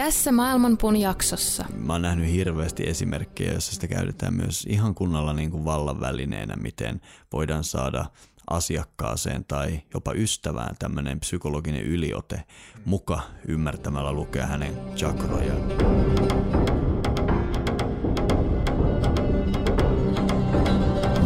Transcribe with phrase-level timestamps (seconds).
[0.00, 1.64] Tässä Maailmanpuun jaksossa.
[1.76, 6.56] Mä oon nähnyt hirveästi esimerkkejä, joissa sitä käytetään myös ihan kunnolla niin kuin vallan välineenä,
[6.56, 7.00] miten
[7.32, 8.04] voidaan saada
[8.50, 12.42] asiakkaaseen tai jopa ystävään tämmöinen psykologinen yliote
[12.84, 15.62] muka ymmärtämällä lukea hänen chakrojaan.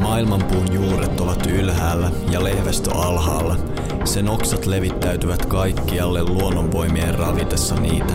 [0.00, 3.56] Maailmanpuun juuret ovat ylhäällä ja lehvästö alhaalla.
[4.04, 8.14] Sen oksat levittäytyvät kaikkialle luonnonvoimien ravitessa niitä.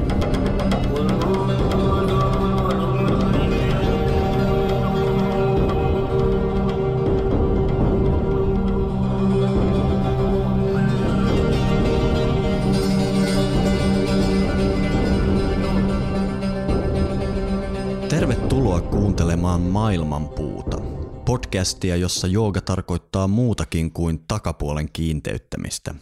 [19.71, 20.77] Maailmanpuuta,
[21.25, 25.95] podcastia, jossa jooga tarkoittaa muutakin kuin takapuolen kiinteyttämistä.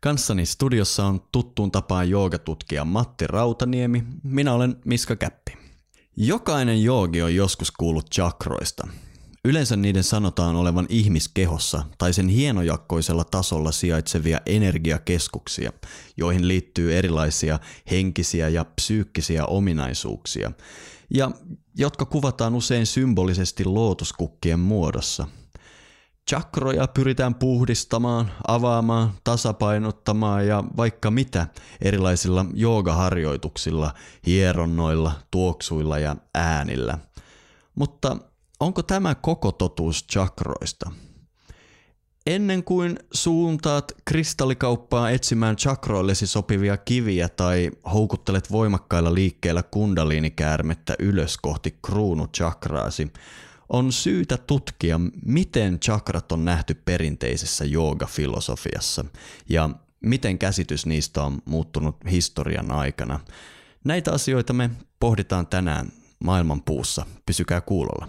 [0.00, 5.52] Kanssani studiossa on tuttuun tapaan joogatutkija Matti Rautaniemi, minä olen Miska Käppi.
[6.16, 8.88] Jokainen joogi on joskus kuullut chakroista.
[9.44, 15.72] Yleensä niiden sanotaan olevan ihmiskehossa tai sen hienojakkoisella tasolla sijaitsevia energiakeskuksia,
[16.16, 17.58] joihin liittyy erilaisia
[17.90, 20.52] henkisiä ja psyykkisiä ominaisuuksia,
[21.14, 21.30] ja
[21.74, 25.26] jotka kuvataan usein symbolisesti lootuskukkien muodossa.
[26.30, 31.46] Chakroja pyritään puhdistamaan, avaamaan, tasapainottamaan ja vaikka mitä
[31.80, 33.94] erilaisilla joogaharjoituksilla,
[34.26, 36.98] hieronnoilla, tuoksuilla ja äänillä.
[37.74, 38.16] Mutta
[38.60, 40.90] onko tämä koko totuus chakroista?
[42.26, 51.78] Ennen kuin suuntaat kristallikauppaa etsimään chakroillesi sopivia kiviä tai houkuttelet voimakkailla liikkeillä kundaliinikäärmettä ylös kohti
[51.86, 53.12] kruunuchakraasi,
[53.68, 59.04] on syytä tutkia, miten chakrat on nähty perinteisessä joogafilosofiassa
[59.48, 59.70] ja
[60.00, 63.20] miten käsitys niistä on muuttunut historian aikana.
[63.84, 64.70] Näitä asioita me
[65.00, 65.92] pohditaan tänään
[66.24, 67.06] maailman puussa.
[67.26, 68.08] Pysykää kuulolla.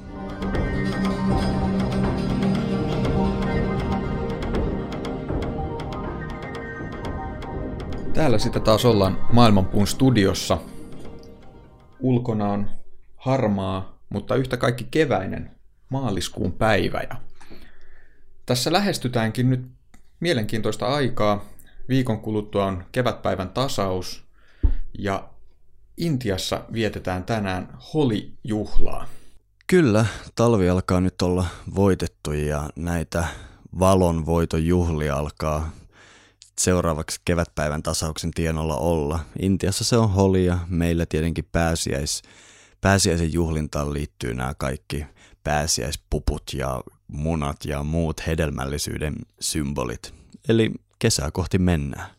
[8.15, 10.57] Täällä sitä taas ollaan Maailmanpuun studiossa.
[11.99, 12.69] Ulkona on
[13.15, 15.51] harmaa, mutta yhtä kaikki keväinen
[15.89, 17.01] maaliskuun päivä.
[17.09, 17.15] Ja
[18.45, 19.67] tässä lähestytäänkin nyt
[20.19, 21.45] mielenkiintoista aikaa.
[21.89, 24.23] Viikon kuluttua on kevätpäivän tasaus
[24.99, 25.29] ja
[25.97, 29.05] Intiassa vietetään tänään Holi-juhlaa.
[29.67, 30.05] Kyllä,
[30.35, 33.27] talvi alkaa nyt olla voitettu ja näitä
[33.79, 35.71] valon voitojuhlia alkaa
[36.59, 39.19] seuraavaksi kevätpäivän tasauksen tienolla olla.
[39.41, 42.21] Intiassa se on holi ja meillä tietenkin pääsiäis,
[42.81, 45.05] pääsiäisen juhlintaan liittyy nämä kaikki
[45.43, 50.13] pääsiäispuput ja munat ja muut hedelmällisyyden symbolit.
[50.49, 52.09] Eli kesää kohti mennään.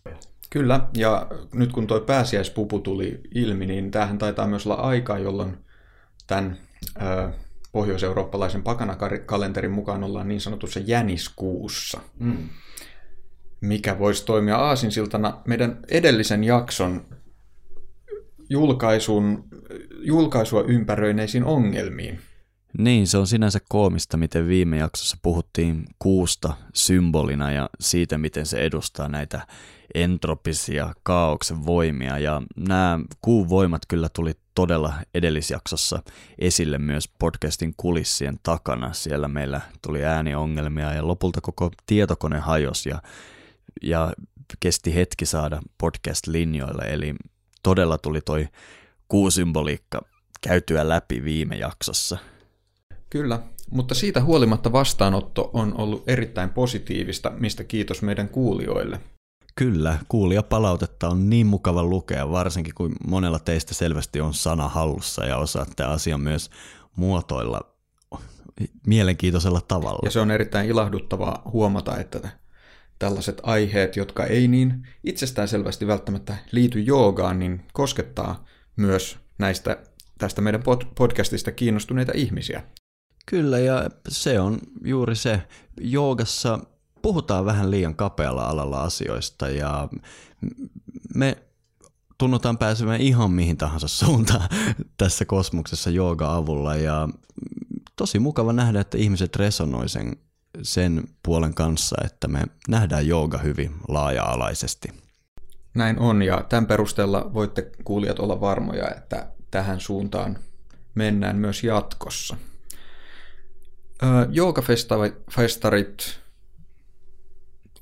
[0.50, 5.56] Kyllä, ja nyt kun tuo pääsiäispupu tuli ilmi, niin tämähän taitaa myös olla aika, jolloin
[6.26, 6.58] tämän
[7.02, 7.30] ö,
[7.72, 12.00] pohjois-eurooppalaisen pakanakalenterin mukaan ollaan niin sanotussa jäniskuussa.
[12.18, 12.48] Mm
[13.60, 17.04] mikä voisi toimia aasinsiltana meidän edellisen jakson
[18.50, 19.44] julkaisun,
[20.00, 22.20] julkaisua ympäröineisiin ongelmiin.
[22.78, 28.58] Niin, se on sinänsä koomista, miten viime jaksossa puhuttiin kuusta symbolina ja siitä, miten se
[28.58, 29.46] edustaa näitä
[29.94, 32.18] entropisia kaauksen voimia.
[32.18, 36.02] Ja nämä kuun voimat kyllä tuli todella edellisjaksossa
[36.38, 38.92] esille myös podcastin kulissien takana.
[38.92, 43.02] Siellä meillä tuli ääniongelmia ja lopulta koko tietokone hajosi ja
[43.82, 44.12] ja
[44.60, 47.14] kesti hetki saada podcast-linjoille, eli
[47.62, 48.48] todella tuli toi
[49.08, 50.00] kuusymboliikka
[50.40, 52.18] käytyä läpi viime jaksossa.
[53.10, 59.00] Kyllä, mutta siitä huolimatta vastaanotto on ollut erittäin positiivista, mistä kiitos meidän kuulijoille.
[59.54, 65.36] Kyllä, kuulijapalautetta on niin mukava lukea, varsinkin kun monella teistä selvästi on sana hallussa ja
[65.36, 66.50] osaatte asian myös
[66.96, 67.60] muotoilla
[68.86, 70.00] mielenkiintoisella tavalla.
[70.04, 72.28] Ja se on erittäin ilahduttavaa huomata, että
[72.98, 78.44] tällaiset aiheet, jotka ei niin itsestään selvästi välttämättä liity joogaan, niin koskettaa
[78.76, 79.76] myös näistä
[80.18, 80.62] tästä meidän
[80.94, 82.62] podcastista kiinnostuneita ihmisiä.
[83.26, 85.42] Kyllä, ja se on juuri se.
[85.80, 86.58] Joogassa
[87.02, 89.88] puhutaan vähän liian kapealla alalla asioista, ja
[91.14, 91.36] me
[92.18, 94.48] tunnutaan pääsemään ihan mihin tahansa suuntaan
[94.96, 97.08] tässä kosmoksessa jooga avulla, ja
[97.96, 100.16] tosi mukava nähdä, että ihmiset resonoi sen
[100.62, 104.88] sen puolen kanssa, että me nähdään jooga hyvin laaja-alaisesti.
[105.74, 110.38] Näin on, ja tämän perusteella voitte kuulijat olla varmoja, että tähän suuntaan
[110.94, 112.36] mennään myös jatkossa.
[114.30, 116.20] Joogafestarit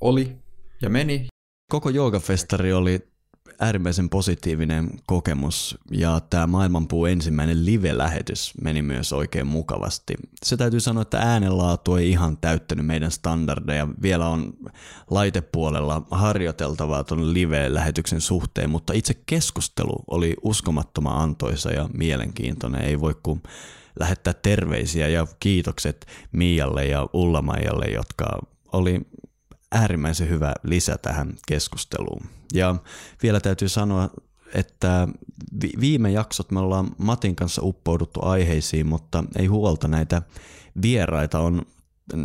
[0.01, 0.35] oli
[0.81, 1.27] ja meni.
[1.71, 3.07] Koko joogafestari oli
[3.59, 10.15] äärimmäisen positiivinen kokemus ja tämä Maailmanpuu ensimmäinen live-lähetys meni myös oikein mukavasti.
[10.43, 13.87] Se täytyy sanoa, että äänenlaatu ei ihan täyttänyt meidän standardeja.
[14.01, 14.53] Vielä on
[15.11, 22.81] laitepuolella harjoiteltavaa tuon live-lähetyksen suhteen, mutta itse keskustelu oli uskomattoman antoisa ja mielenkiintoinen.
[22.81, 23.43] Ei voi kuin
[23.99, 28.39] lähettää terveisiä ja kiitokset Mialle ja Ullamaijalle, jotka
[28.73, 29.01] oli
[29.71, 32.25] äärimmäisen hyvä lisä tähän keskusteluun.
[32.53, 32.75] Ja
[33.23, 34.09] vielä täytyy sanoa,
[34.53, 35.07] että
[35.79, 40.21] viime jaksot me ollaan Matin kanssa uppouduttu aiheisiin, mutta ei huolta näitä
[40.81, 41.61] vieraita on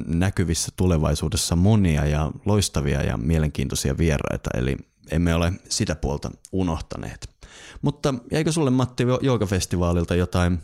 [0.07, 4.77] näkyvissä tulevaisuudessa monia ja loistavia ja mielenkiintoisia vieraita, eli
[5.11, 7.31] emme ole sitä puolta unohtaneet.
[7.83, 10.59] Mutta jäikö sulle Matti Joogafestivaalilta jotain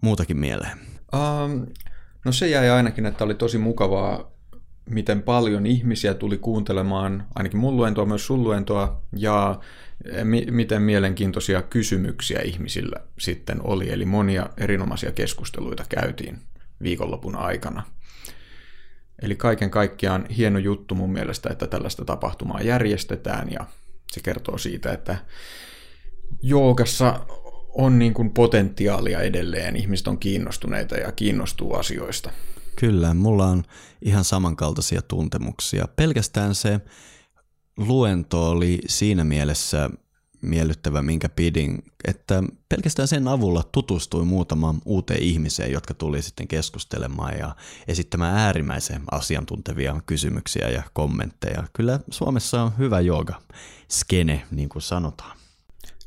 [0.00, 0.78] muutakin mieleen?
[1.14, 1.66] Um,
[2.24, 4.30] no se jäi ainakin, että oli tosi mukavaa
[4.90, 9.60] miten paljon ihmisiä tuli kuuntelemaan, ainakin mun luentoa, myös sun luentoa, ja
[10.24, 13.92] mi- miten mielenkiintoisia kysymyksiä ihmisillä sitten oli.
[13.92, 16.38] Eli monia erinomaisia keskusteluita käytiin
[16.82, 17.82] viikonlopun aikana.
[19.22, 23.66] Eli kaiken kaikkiaan hieno juttu mun mielestä, että tällaista tapahtumaa järjestetään, ja
[24.12, 25.16] se kertoo siitä, että
[26.42, 27.26] joogassa
[27.74, 32.30] on niin kuin potentiaalia edelleen, ihmiset on kiinnostuneita ja kiinnostuu asioista.
[32.80, 33.62] Kyllä, mulla on
[34.02, 35.88] ihan samankaltaisia tuntemuksia.
[35.96, 36.80] Pelkästään se
[37.76, 39.90] luento oli siinä mielessä
[40.42, 41.78] miellyttävä, minkä pidin,
[42.08, 47.56] että pelkästään sen avulla tutustuin muutamaan uuteen ihmiseen, jotka tuli sitten keskustelemaan ja
[47.88, 51.64] esittämään äärimmäisen asiantuntevia kysymyksiä ja kommentteja.
[51.72, 53.42] Kyllä Suomessa on hyvä jooga
[53.90, 55.39] skene, niin kuin sanotaan.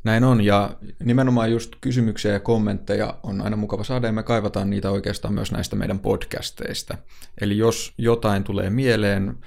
[0.04, 4.70] Näin on, ja nimenomaan just kysymyksiä ja kommentteja on aina mukava saada, ja me kaivataan
[4.70, 6.98] niitä oikeastaan myös näistä meidän podcasteista.
[7.42, 9.38] Eli jos jotain tulee mieleen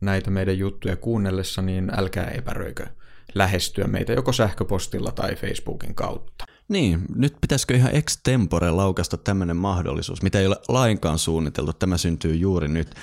[0.00, 2.86] näitä meidän juttuja kuunnellessa, niin älkää epäröikö
[3.34, 6.44] lähestyä meitä joko sähköpostilla tai Facebookin kautta.
[6.68, 11.72] Niin, nyt pitäisikö ihan extempore laukasta tämmöinen mahdollisuus, mitä ei ole lainkaan suunniteltu.
[11.72, 12.94] Tämä syntyy juuri nyt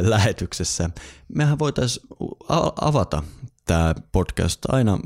[0.00, 0.90] lähetyksessä.
[1.34, 2.06] Mehän voitaisiin
[2.80, 3.22] avata
[3.68, 4.98] tämä podcast aina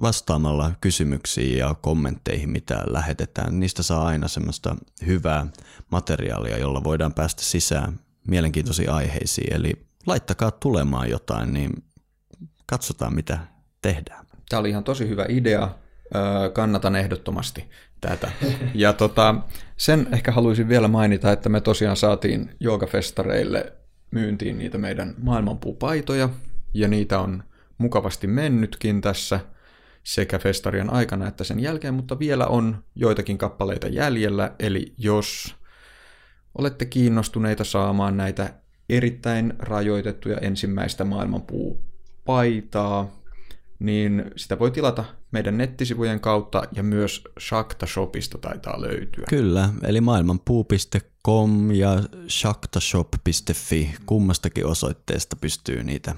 [0.00, 3.60] vastaamalla kysymyksiin ja kommentteihin, mitä lähetetään.
[3.60, 4.76] Niistä saa aina semmoista
[5.06, 5.46] hyvää
[5.90, 9.54] materiaalia, jolla voidaan päästä sisään mielenkiintoisiin aiheisiin.
[9.54, 9.72] Eli
[10.06, 11.70] laittakaa tulemaan jotain, niin
[12.66, 13.38] katsotaan mitä
[13.82, 14.26] tehdään.
[14.48, 15.68] Tämä oli ihan tosi hyvä idea.
[16.52, 17.70] Kannatan ehdottomasti
[18.00, 18.32] tätä.
[18.74, 19.34] Ja tota,
[19.76, 23.72] sen ehkä haluaisin vielä mainita, että me tosiaan saatiin joogafestareille
[24.10, 26.28] myyntiin niitä meidän maailmanpuupaitoja,
[26.74, 27.42] ja niitä on
[27.78, 29.40] mukavasti mennytkin tässä
[30.02, 35.54] sekä festarien aikana että sen jälkeen, mutta vielä on joitakin kappaleita jäljellä, eli jos
[36.58, 38.54] olette kiinnostuneita saamaan näitä
[38.88, 43.10] erittäin rajoitettuja ensimmäistä maailmanpuupaitaa,
[43.78, 49.24] niin sitä voi tilata meidän nettisivujen kautta ja myös Shakta Shopista taitaa löytyä.
[49.28, 56.14] Kyllä, eli maailmanpuu.com ja shaktashop.fi, kummastakin osoitteesta pystyy niitä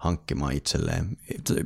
[0.00, 1.16] hankkimaan itselleen.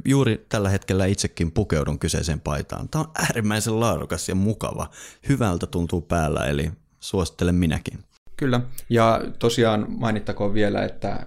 [0.05, 2.89] Juuri tällä hetkellä itsekin pukeudun kyseiseen paitaan.
[2.89, 4.91] Tämä on äärimmäisen laadukas ja mukava.
[5.29, 6.71] Hyvältä tuntuu päällä, eli
[7.01, 7.99] suosittelen minäkin.
[8.37, 11.27] Kyllä, ja tosiaan mainittakoon vielä, että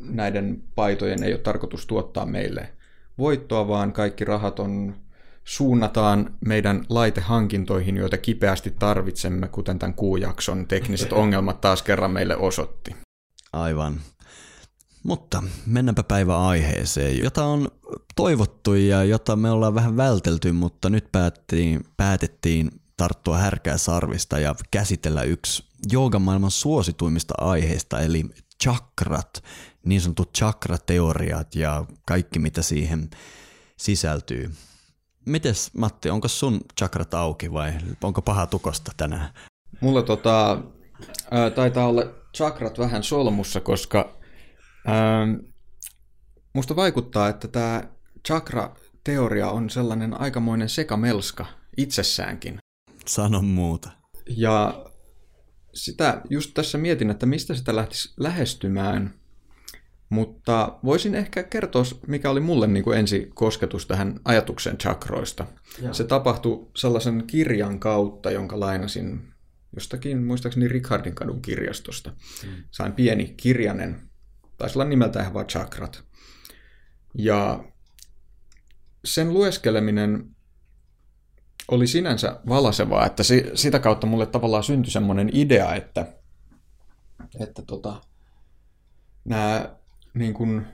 [0.00, 2.72] näiden paitojen ei ole tarkoitus tuottaa meille
[3.18, 4.94] voittoa, vaan kaikki rahat on
[5.44, 12.96] suunnataan meidän laitehankintoihin, joita kipeästi tarvitsemme, kuten tämän kuujakson tekniset ongelmat taas kerran meille osoitti.
[13.52, 14.00] Aivan.
[15.04, 17.68] Mutta mennäänpä päivän aiheeseen, jota on
[18.16, 24.54] toivottu ja jota me ollaan vähän vältelty, mutta nyt päätettiin, päätettiin tarttua härkää sarvista ja
[24.70, 28.24] käsitellä yksi joogamaailman suosituimmista aiheista, eli
[28.64, 29.44] chakrat,
[29.84, 33.10] niin sanotut chakrateoriat ja kaikki mitä siihen
[33.76, 34.50] sisältyy.
[35.26, 39.28] Mites Matti, onko sun chakrat auki vai onko paha tukosta tänään?
[39.80, 40.58] Mulla tota,
[41.54, 42.02] taitaa olla
[42.36, 44.23] chakrat vähän solmussa, koska
[44.88, 45.34] Ähm,
[46.54, 47.82] musta vaikuttaa, että tämä
[48.28, 52.58] chakra-teoria on sellainen aikamoinen sekamelska itsessäänkin.
[53.06, 53.90] Sano muuta.
[54.36, 54.84] Ja
[55.74, 59.14] sitä just tässä mietin, että mistä sitä lähtisi lähestymään,
[60.08, 65.46] mutta voisin ehkä kertoa, mikä oli mulle niin kuin ensi kosketus tähän ajatuksen chakroista.
[65.82, 65.92] Ja.
[65.92, 69.34] Se tapahtui sellaisen kirjan kautta, jonka lainasin
[69.74, 72.12] jostakin, muistaakseni Richardin kadun kirjastosta.
[72.42, 72.52] Hmm.
[72.70, 74.10] Sain pieni kirjanen
[74.58, 76.04] taisi olla nimeltään vain chakrat.
[77.18, 77.64] Ja
[79.04, 80.34] sen lueskeleminen
[81.68, 86.12] oli sinänsä valasevaa, että si, sitä kautta mulle tavallaan syntyi semmoinen idea, että,
[87.40, 88.00] että tota,
[89.24, 89.76] nämä
[90.14, 90.66] niin kuin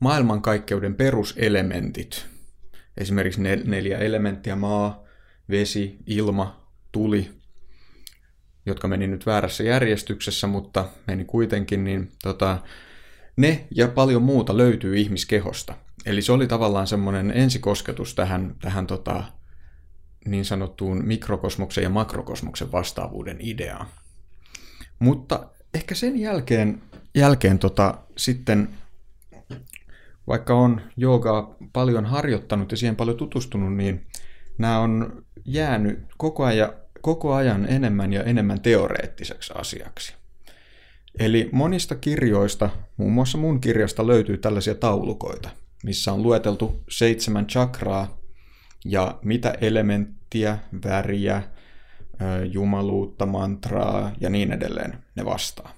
[0.00, 2.26] maailmankaikkeuden peruselementit,
[2.96, 5.04] esimerkiksi nel, neljä elementtiä, maa,
[5.50, 7.30] vesi, ilma, tuli,
[8.66, 12.58] jotka meni nyt väärässä järjestyksessä, mutta meni kuitenkin, niin tota,
[13.40, 15.74] ne ja paljon muuta löytyy ihmiskehosta.
[16.06, 19.24] Eli se oli tavallaan semmoinen ensikosketus tähän, tähän tota,
[20.26, 23.86] niin sanottuun mikrokosmoksen ja makrokosmoksen vastaavuuden ideaan.
[24.98, 26.82] Mutta ehkä sen jälkeen,
[27.14, 28.68] jälkeen tota, sitten,
[30.26, 34.06] vaikka on joogaa paljon harjoittanut ja siihen paljon tutustunut, niin
[34.58, 40.19] nämä on jäänyt koko ajan, koko ajan enemmän ja enemmän teoreettiseksi asiaksi.
[41.18, 45.48] Eli monista kirjoista, muun muassa mun kirjasta löytyy tällaisia taulukoita,
[45.84, 48.18] missä on lueteltu seitsemän chakraa
[48.84, 51.42] ja mitä elementtiä, väriä,
[52.52, 55.72] jumaluutta, mantraa ja niin edelleen ne vastaa.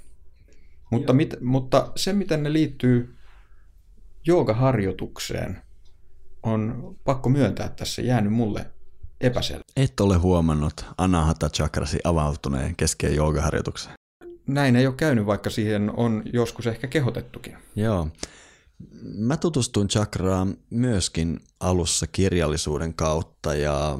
[0.90, 3.16] Mutta, mit, mutta se, miten ne liittyy
[4.26, 5.62] joogaharjoitukseen,
[6.42, 8.66] on pakko myöntää tässä jäänyt mulle
[9.20, 9.62] epäselvä.
[9.76, 13.92] Et ole huomannut anahata chakrasi avautuneen kesken joogaharjoituksen.
[14.52, 17.56] Näin ei ole käynyt, vaikka siihen on joskus ehkä kehotettukin.
[17.76, 18.08] Joo.
[19.02, 23.98] Mä tutustuin chakraan myöskin alussa kirjallisuuden kautta ja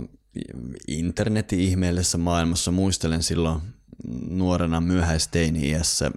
[0.88, 3.61] internetin ihmeellisessä maailmassa muistelen silloin
[4.28, 6.11] nuorena myöhäisteini-iässä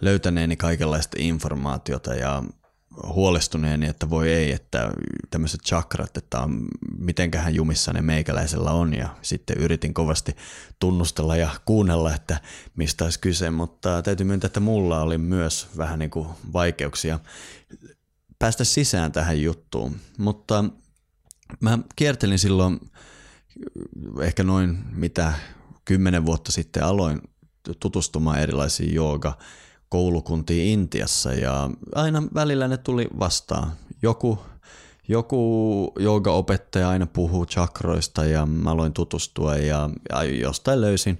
[0.00, 2.42] löytäneeni kaikenlaista informaatiota ja
[3.06, 4.92] huolestuneeni, että voi ei, että
[5.30, 6.68] tämmöiset chakrat, että on,
[6.98, 8.94] mitenköhän jumissa ne meikäläisellä on.
[8.94, 10.36] Ja sitten yritin kovasti
[10.78, 12.40] tunnustella ja kuunnella, että
[12.76, 17.20] mistä olisi kyse, mutta täytyy myöntää, että mulla oli myös vähän niin kuin vaikeuksia
[18.38, 20.64] päästä sisään tähän juttuun, mutta
[21.60, 22.80] mä kiertelin silloin
[24.20, 25.32] ehkä noin mitä
[25.84, 27.20] kymmenen vuotta sitten aloin
[27.80, 29.38] tutustumaan erilaisiin jooga
[29.92, 33.72] koulukuntiin Intiassa ja aina välillä ne tuli vastaan.
[34.02, 34.38] Joku,
[35.08, 35.92] joku
[36.26, 41.18] opettaja aina puhuu chakroista ja mä aloin tutustua ja, ja jostain löysin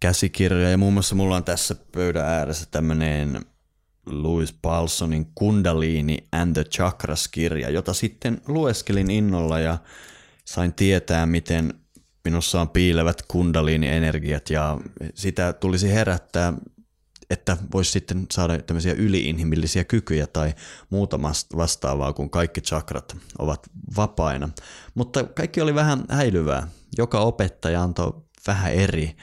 [0.00, 3.44] käsikirjoja ja muun muassa mulla on tässä pöydän ääressä tämmöinen
[4.06, 9.78] Louis Paulsonin Kundalini and the Chakras-kirja, jota sitten lueskelin innolla ja
[10.44, 11.74] sain tietää, miten
[12.24, 14.78] minussa on piilevät kundaliini-energiat ja
[15.14, 16.52] sitä tulisi herättää
[17.30, 20.54] että voisi sitten saada tämmöisiä yliinhimillisiä kykyjä tai
[20.90, 21.20] muuta
[21.56, 24.48] vastaavaa, kun kaikki chakrat ovat vapaina.
[24.94, 26.68] Mutta kaikki oli vähän häilyvää.
[26.98, 29.16] Joka opettaja antoi vähän eri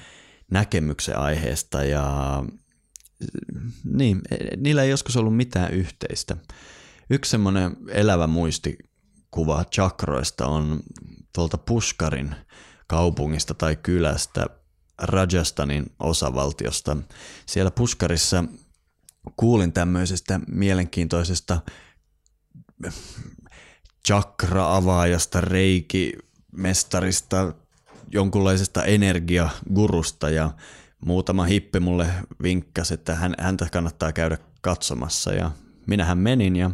[0.51, 2.43] näkemyksen aiheesta ja
[3.83, 4.21] niin,
[4.57, 6.37] niillä ei joskus ollut mitään yhteistä.
[7.09, 10.79] Yksi semmoinen elävä muistikuva chakroista on
[11.35, 12.35] tuolta Puskarin
[12.87, 14.45] kaupungista tai kylästä
[15.01, 16.97] Rajastanin osavaltiosta.
[17.45, 18.43] Siellä Puskarissa
[19.35, 21.61] kuulin tämmöisestä mielenkiintoisesta
[24.07, 27.53] chakra-avaajasta, reiki-mestarista,
[28.11, 30.51] jonkunlaisesta energiagurusta ja
[31.05, 32.07] muutama hippi mulle
[32.43, 35.51] vinkkasi, että hän, häntä kannattaa käydä katsomassa ja
[35.87, 36.71] minähän menin ja,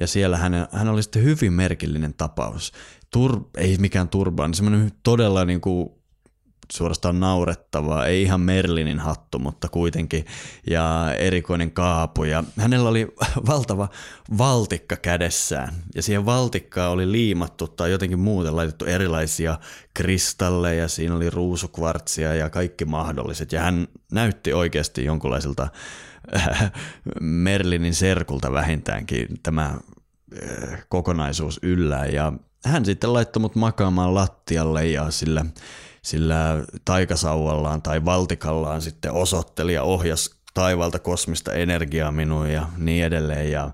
[0.00, 2.72] ja siellä hän, hän oli sitten hyvin merkillinen tapaus.
[3.10, 5.90] Tur, ei mikään turbaan, semmoinen todella niin kuin
[6.72, 10.24] suorastaan naurettavaa, ei ihan Merlinin hattu, mutta kuitenkin,
[10.70, 13.14] ja erikoinen kaapu, ja hänellä oli
[13.48, 13.88] valtava
[14.38, 19.58] valtikka kädessään, ja siihen valtikkaan oli liimattu tai jotenkin muuten laitettu erilaisia
[19.94, 25.68] kristalleja, siinä oli ruusukvartsia ja kaikki mahdolliset, ja hän näytti oikeasti jonkunlaiselta
[26.36, 26.72] äh,
[27.20, 32.32] Merlinin serkulta vähintäänkin tämä äh, kokonaisuus yllä, ja
[32.64, 35.44] hän sitten laittoi mut makaamaan lattialle ja sillä
[36.04, 43.50] sillä taikasauvallaan tai valtikallaan sitten osoitteli ja ohjas taivalta kosmista energiaa minuun ja niin edelleen.
[43.50, 43.70] Ja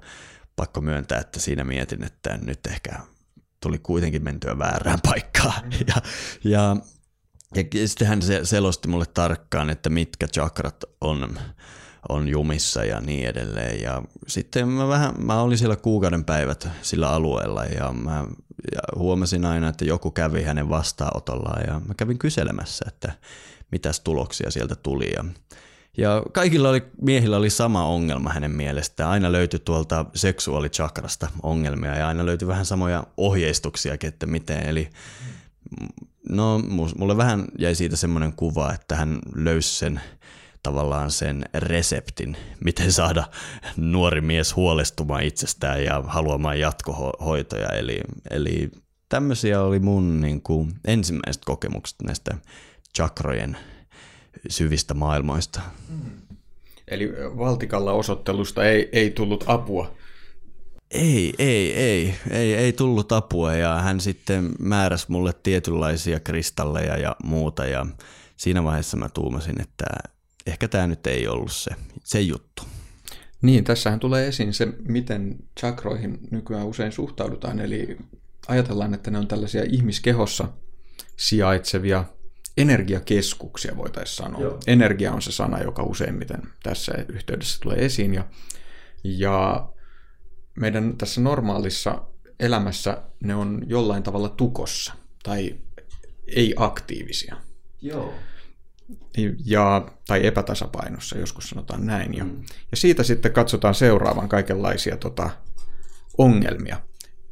[0.56, 2.98] pakko myöntää, että siinä mietin, että nyt ehkä
[3.60, 5.62] tuli kuitenkin mentyä väärään paikkaan.
[5.64, 5.70] Mm.
[5.88, 6.02] Ja,
[6.44, 6.76] ja,
[7.74, 11.38] ja sitten hän selosti mulle tarkkaan, että mitkä chakrat on,
[12.08, 13.82] on jumissa ja niin edelleen.
[13.82, 18.24] Ja sitten mä, vähän, mä olin siellä kuukauden päivät sillä alueella ja mä
[18.72, 23.12] ja huomasin aina, että joku kävi hänen vastaanotollaan ja mä kävin kyselemässä, että
[23.72, 25.12] mitäs tuloksia sieltä tuli.
[25.16, 25.24] Ja,
[25.96, 29.10] ja kaikilla oli, miehillä oli sama ongelma hänen mielestään.
[29.10, 34.68] Aina löytyi tuolta seksuaalichakrasta ongelmia ja aina löytyi vähän samoja ohjeistuksia, että miten.
[34.68, 34.90] Eli
[36.28, 36.58] no,
[36.98, 40.00] mulle vähän jäi siitä semmoinen kuva, että hän löysi sen
[40.62, 43.24] tavallaan sen reseptin, miten saada
[43.76, 47.68] nuori mies huolestumaan itsestään ja haluamaan jatkohoitoja.
[47.68, 48.00] Eli,
[48.30, 48.70] eli
[49.08, 52.34] tämmöisiä oli mun niin kuin, ensimmäiset kokemukset näistä
[52.96, 53.56] chakrojen
[54.48, 55.60] syvistä maailmoista.
[56.88, 59.94] Eli valtikalla osoittelusta ei, ei tullut apua.
[60.90, 67.16] Ei, ei, ei, ei, ei tullut apua ja hän sitten määräsi mulle tietynlaisia kristalleja ja
[67.24, 67.86] muuta ja
[68.36, 69.84] siinä vaiheessa mä tuumasin, että
[70.48, 71.70] ehkä tämä nyt ei ollut se,
[72.04, 72.62] se juttu.
[73.42, 77.96] Niin, tässähän tulee esiin se, miten chakroihin nykyään usein suhtaudutaan, eli
[78.48, 80.48] ajatellaan, että ne on tällaisia ihmiskehossa
[81.16, 82.04] sijaitsevia
[82.56, 84.40] energiakeskuksia, voitaisiin sanoa.
[84.40, 84.60] Joo.
[84.66, 88.24] Energia on se sana, joka useimmiten tässä yhteydessä tulee esiin, ja,
[89.04, 89.68] ja
[90.54, 92.02] meidän tässä normaalissa
[92.40, 95.54] elämässä ne on jollain tavalla tukossa tai
[96.26, 97.36] ei aktiivisia.
[97.82, 98.14] Joo.
[99.44, 102.14] Ja, tai epätasapainossa, joskus sanotaan näin.
[102.14, 102.42] Ja, mm.
[102.70, 105.30] ja siitä sitten katsotaan seuraavan kaikenlaisia tota,
[106.18, 106.80] ongelmia.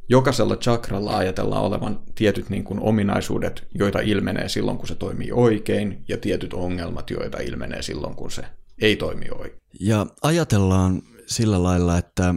[0.09, 6.03] Jokaisella chakralla ajatellaan olevan tietyt niin kuin, ominaisuudet, joita ilmenee silloin, kun se toimii oikein,
[6.07, 8.43] ja tietyt ongelmat, joita ilmenee silloin, kun se
[8.81, 9.61] ei toimi oikein.
[9.79, 12.35] Ja ajatellaan sillä lailla, että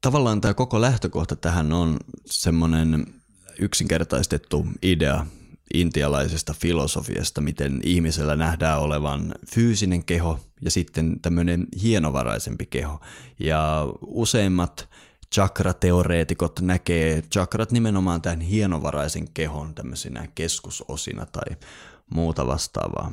[0.00, 1.96] tavallaan tämä koko lähtökohta tähän on
[2.26, 3.06] semmoinen
[3.58, 5.26] yksinkertaistettu idea
[5.74, 13.00] intialaisesta filosofiasta, miten ihmisellä nähdään olevan fyysinen keho ja sitten tämmöinen hienovaraisempi keho.
[13.38, 14.88] Ja useimmat
[15.34, 21.56] chakrateoreetikot näkee chakrat nimenomaan tämän hienovaraisen kehon tämmöisinä keskusosina tai
[22.14, 23.12] muuta vastaavaa.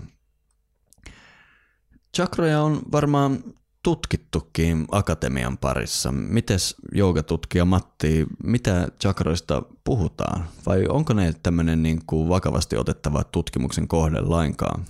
[2.16, 3.44] Chakroja on varmaan
[3.84, 6.12] tutkittukin akatemian parissa.
[6.12, 10.46] Mites joogatutkija Matti, mitä chakroista puhutaan?
[10.65, 14.86] Vai onko ne tämmöinen niin kuin vakavasti otettava tutkimuksen kohde lainkaan?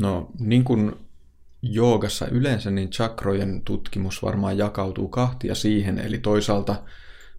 [0.00, 0.92] No niin kuin
[1.62, 6.82] joogassa yleensä, niin chakrojen tutkimus varmaan jakautuu kahtia siihen, eli toisaalta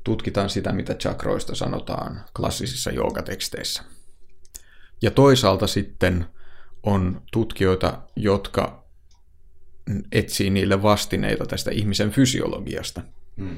[0.03, 3.83] tutkitaan sitä, mitä chakroista sanotaan klassisissa joogateksteissä.
[5.01, 6.25] Ja toisaalta sitten
[6.83, 8.82] on tutkijoita, jotka
[10.11, 13.01] etsii niille vastineita tästä ihmisen fysiologiasta.
[13.37, 13.55] Hmm.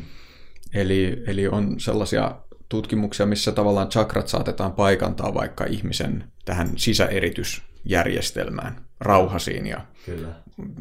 [0.73, 2.35] Eli, eli on sellaisia
[2.69, 10.27] tutkimuksia, missä tavallaan chakrat saatetaan paikantaa vaikka ihmisen tähän sisäeritysjärjestelmään, rauhasiin ja Kyllä.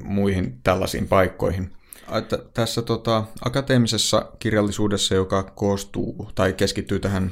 [0.05, 1.73] muihin tällaisiin paikkoihin.
[2.19, 7.31] Että tässä tota, akateemisessa kirjallisuudessa, joka koostuu tai keskittyy tähän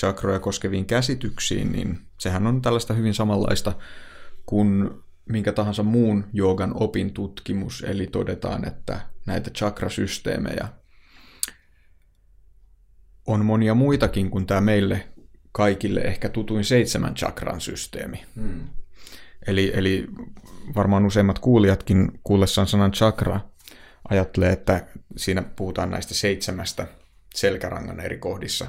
[0.00, 3.72] chakroja koskeviin käsityksiin, niin sehän on tällaista hyvin samanlaista
[4.46, 4.90] kuin
[5.28, 10.68] minkä tahansa muun joogan opin tutkimus, eli todetaan, että näitä chakrasysteemejä
[13.26, 15.08] on monia muitakin kuin tämä meille
[15.52, 18.24] kaikille ehkä tutuin seitsemän chakran systeemi.
[18.36, 18.68] Hmm.
[19.46, 20.06] Eli, eli
[20.74, 23.40] varmaan useimmat kuulijatkin kuullessaan sanan chakra
[24.08, 26.86] ajattelee, että siinä puhutaan näistä seitsemästä
[27.34, 28.66] selkärangan eri kohdissa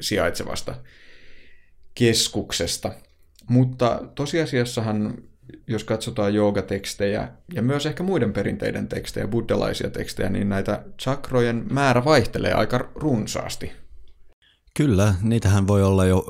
[0.00, 0.74] sijaitsevasta
[1.94, 2.92] keskuksesta.
[3.48, 5.14] Mutta tosiasiassahan
[5.66, 12.04] jos katsotaan joogatekstejä ja myös ehkä muiden perinteiden tekstejä, buddhalaisia tekstejä, niin näitä chakrojen määrä
[12.04, 13.72] vaihtelee aika runsaasti.
[14.76, 16.24] Kyllä, niitähän voi olla jo,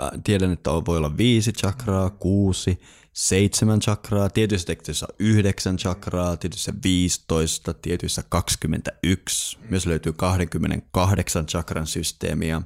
[0.00, 2.78] äh, tiedän, että voi olla viisi chakraa, kuusi,
[3.12, 12.62] seitsemän chakraa, tietyissä teksteissä yhdeksän chakraa, tietyissä 15, tietyissä 21, myös löytyy 28 chakran systeemiä.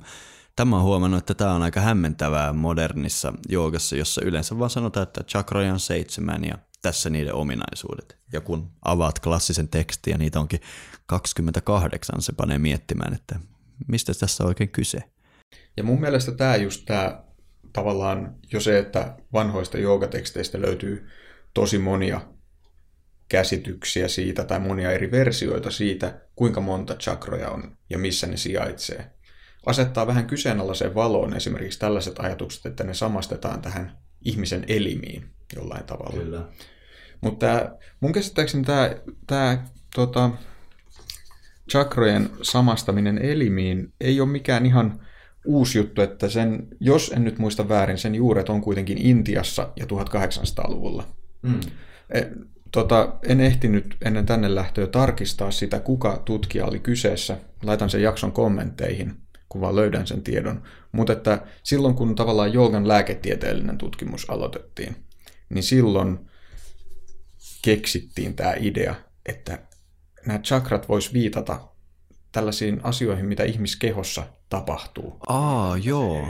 [0.61, 5.25] Tämä on huomannut, että tämä on aika hämmentävää modernissa joogassa, jossa yleensä vaan sanotaan, että
[5.25, 8.19] chakroja on seitsemän ja tässä niiden ominaisuudet.
[8.33, 10.61] Ja kun avaat klassisen tekstin ja niitä onkin
[11.07, 13.41] 28, se panee miettimään, että
[13.89, 14.99] mistä tässä on oikein kyse.
[15.77, 17.23] Ja mun mielestä tämä just tämä
[17.73, 21.09] tavallaan jo se, että vanhoista joogateksteistä löytyy
[21.55, 22.21] tosi monia
[23.29, 29.20] käsityksiä siitä tai monia eri versioita siitä, kuinka monta chakroja on ja missä ne sijaitsee
[29.67, 36.23] asettaa vähän kyseenalaiseen valoon esimerkiksi tällaiset ajatukset, että ne samastetaan tähän ihmisen elimiin jollain tavalla.
[36.23, 36.43] Kyllä.
[37.21, 37.71] Mutta
[38.01, 38.91] mun käsittääkseni tämä,
[39.27, 40.31] tämä tota,
[41.71, 45.01] chakrojen samastaminen elimiin ei ole mikään ihan
[45.47, 49.87] uusi juttu, että sen, jos en nyt muista väärin, sen juuret on kuitenkin Intiassa ja
[49.87, 51.05] 1800-luvulla.
[51.43, 51.61] Mm.
[52.11, 52.23] E,
[52.73, 57.37] tota, en ehtinyt ennen tänne lähtöä tarkistaa sitä, kuka tutkija oli kyseessä.
[57.63, 59.17] Laitan sen jakson kommentteihin
[59.51, 60.63] kun vaan löydän sen tiedon.
[60.93, 64.97] Mutta että silloin, kun tavallaan joogan lääketieteellinen tutkimus aloitettiin,
[65.49, 66.19] niin silloin
[67.63, 68.95] keksittiin tämä idea,
[69.27, 69.59] että
[70.27, 71.61] nämä chakrat vois viitata
[72.33, 75.17] tällaisiin asioihin, mitä ihmiskehossa tapahtuu.
[75.27, 76.29] Aa, joo.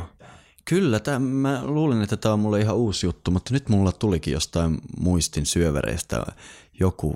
[0.65, 4.33] Kyllä, tämän, mä luulen, että tämä on mulle ihan uusi juttu, mutta nyt mulla tulikin
[4.33, 6.27] jostain muistin syövereistä
[6.81, 7.15] joku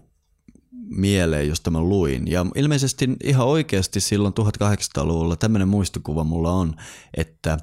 [0.88, 2.30] mieleen, josta mä luin.
[2.30, 6.74] Ja ilmeisesti ihan oikeasti silloin 1800-luvulla tämmöinen muistikuva mulla on,
[7.16, 7.58] että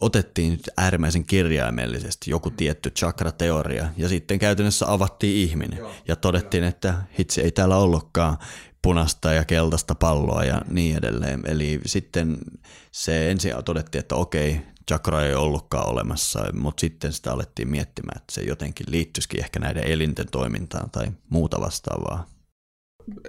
[0.00, 5.78] otettiin äärimmäisen kirjaimellisesti joku tietty chakra-teoria ja sitten käytännössä avattiin ihminen
[6.08, 8.36] ja todettiin, että hitsi ei täällä ollutkaan
[8.82, 11.42] punasta ja keltaista palloa ja niin edelleen.
[11.46, 12.38] Eli sitten
[12.92, 18.34] se ensin todettiin, että okei, chakra ei ollutkaan olemassa, mutta sitten sitä alettiin miettimään, että
[18.34, 22.26] se jotenkin liittyisikin ehkä näiden elinten toimintaan tai muuta vastaavaa.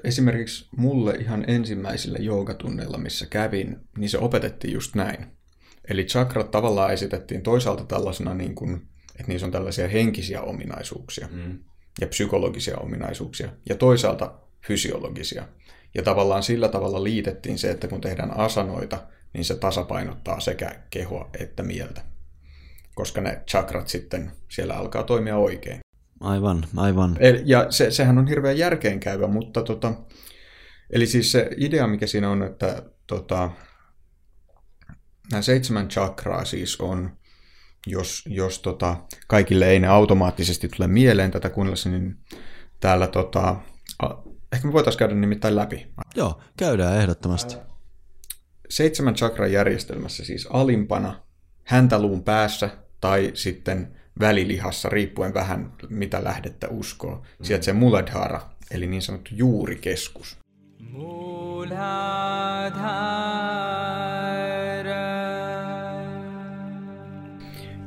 [0.03, 5.25] Esimerkiksi mulle ihan ensimmäisillä joogatunneilla, missä kävin, niin se opetettiin just näin.
[5.89, 8.73] Eli chakrat tavallaan esitettiin toisaalta tällaisena, niin kuin,
[9.19, 11.59] että niissä on tällaisia henkisiä ominaisuuksia mm.
[12.01, 15.47] ja psykologisia ominaisuuksia, ja toisaalta fysiologisia.
[15.95, 21.29] Ja tavallaan sillä tavalla liitettiin se, että kun tehdään asanoita, niin se tasapainottaa sekä kehoa
[21.39, 22.01] että mieltä.
[22.95, 25.79] Koska ne chakrat sitten siellä alkaa toimia oikein.
[26.21, 27.17] Aivan, aivan.
[27.45, 29.93] Ja se, sehän on hirveän järkeenkäyvä, mutta tota,
[30.89, 33.51] eli siis se idea, mikä siinä on, että tota,
[35.31, 37.17] nämä seitsemän chakraa siis on,
[37.87, 42.17] jos, jos tota, kaikille ei ne automaattisesti tule mieleen tätä kuunnellessa, niin
[42.79, 43.55] täällä tota,
[44.53, 45.87] ehkä me voitaisiin käydä nimittäin läpi.
[46.15, 47.55] Joo, käydään ehdottomasti.
[48.69, 51.23] Seitsemän chakran järjestelmässä siis alimpana,
[51.63, 52.69] häntäluun päässä
[53.01, 57.21] tai sitten välilihassa, riippuen vähän mitä lähdettä uskoo.
[57.41, 58.41] Sieltä se Muladhara,
[58.71, 60.37] eli niin sanottu juurikeskus.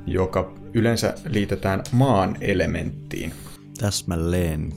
[0.06, 3.32] joka yleensä liitetään maan elementtiin.
[3.78, 4.72] Täsmälleen.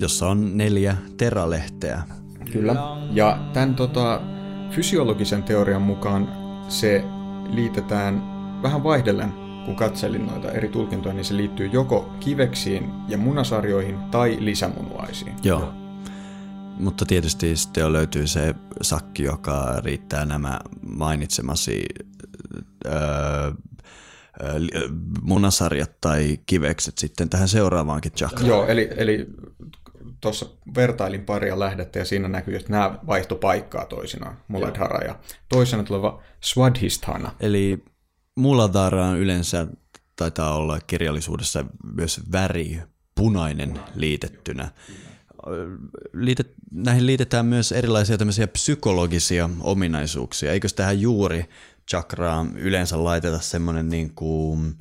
[0.00, 2.02] Jossa on neljä teralehteä.
[2.52, 2.76] Kyllä.
[3.12, 4.20] Ja tämän tota,
[4.70, 6.28] fysiologisen teorian mukaan
[6.68, 7.04] se
[7.50, 8.22] liitetään
[8.62, 14.36] vähän vaihdellen kun katselin noita eri tulkintoja, niin se liittyy joko kiveksiin ja munasarjoihin tai
[14.40, 15.36] lisämunuaisiin.
[15.42, 15.72] Joo.
[16.78, 21.84] Mutta tietysti sitten löytyy se sakki, joka riittää nämä mainitsemasi
[22.86, 22.92] öö,
[25.22, 28.46] munasarjat tai kivekset sitten tähän seuraavaankin chakraan.
[28.46, 29.26] Joo, eli, eli
[30.20, 30.46] tuossa
[30.76, 36.22] vertailin paria lähdettä ja siinä näkyy, että nämä vaihto paikkaa toisinaan, Muladhara ja toisena tuleva
[36.40, 37.32] Swadhisthana.
[37.40, 37.84] Eli
[38.36, 39.66] Muladhara on yleensä
[40.16, 41.64] taitaa olla kirjallisuudessa
[41.94, 42.82] myös väri,
[43.14, 44.70] punainen liitettynä.
[46.12, 50.52] Liitet, näihin liitetään myös erilaisia tämmöisiä psykologisia ominaisuuksia.
[50.52, 51.44] Eikö tähän juuri
[51.90, 54.74] chakraan yleensä laiteta semmoinen niin kuin,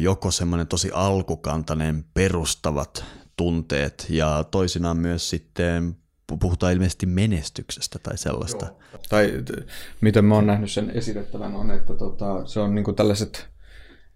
[0.00, 3.04] joko semmoinen tosi alkukantainen perustavat
[3.36, 5.96] tunteet ja toisinaan myös sitten
[6.40, 8.66] puhutaan ilmeisesti menestyksestä tai sellaista.
[8.66, 9.00] Joo.
[9.08, 9.32] Tai
[10.00, 13.48] miten mä oon nähnyt sen esitettävän on, että tota, se on niinku tällaiset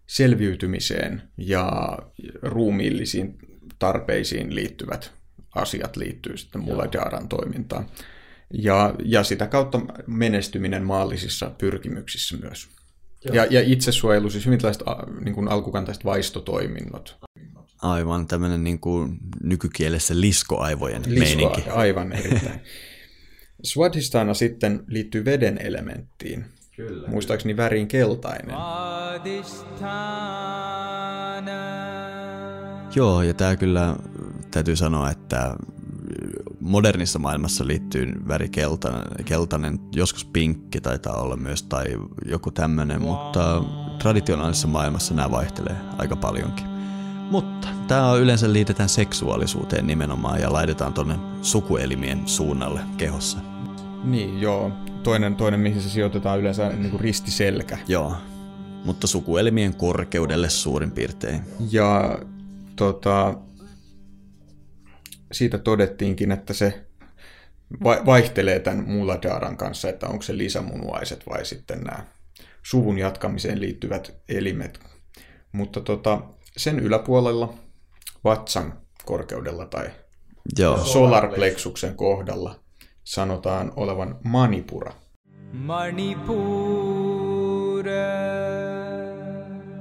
[0.07, 1.99] selviytymiseen ja
[2.42, 3.38] ruumiillisiin
[3.79, 5.12] tarpeisiin liittyvät
[5.55, 7.87] asiat liittyy sitten Mullajaran toimintaan.
[8.55, 12.68] Ja, ja sitä kautta menestyminen maallisissa pyrkimyksissä myös.
[13.33, 14.83] Ja, ja itsesuojelu, siis hyvin tällaiset
[15.25, 17.18] niin kuin alkukantaiset vaistotoiminnot.
[17.83, 21.71] Aivan, tämmöinen niin kuin nykykielessä liskoaivojen Lisko, meininki.
[21.71, 22.61] Aivan, erittäin.
[23.62, 26.45] Swadhisthana sitten liittyy veden elementtiin.
[26.77, 27.09] Kyllä.
[27.09, 28.57] Muistaakseni väriin keltainen.
[32.95, 33.97] Joo, ja tämä kyllä
[34.51, 35.57] täytyy sanoa, että
[36.61, 41.87] modernissa maailmassa liittyy väri keltainen, keltainen, joskus pinkki taitaa olla myös tai
[42.27, 43.64] joku tämmöinen, mutta
[43.99, 46.68] traditionaalisessa maailmassa nämä vaihtelee aika paljonkin.
[47.31, 53.38] Mutta tämä yleensä liitetään seksuaalisuuteen nimenomaan ja laitetaan tuonne sukuelimien suunnalle kehossa.
[54.05, 54.73] Niin, joo.
[55.03, 57.79] Toinen, toinen mihin se sijoitetaan yleensä niin kuin ristiselkä.
[57.88, 58.17] Joo,
[58.85, 61.43] mutta sukuelimien korkeudelle suurin piirtein.
[61.71, 62.19] Ja
[62.77, 63.35] tota,
[65.33, 66.85] siitä todettiinkin, että se
[67.85, 72.05] vaihtelee tämän Muladaran kanssa, että onko se lisämunuaiset vai sitten nämä
[72.62, 74.81] suvun jatkamiseen liittyvät elimet.
[75.53, 76.21] Mutta tota,
[76.59, 77.55] sen yläpuolella
[78.25, 78.73] vatsan
[79.05, 79.90] korkeudella tai
[80.59, 80.85] Joo.
[80.85, 82.61] solarplexuksen kohdalla
[83.05, 84.92] sanotaan olevan manipura.
[85.53, 86.68] Manipura.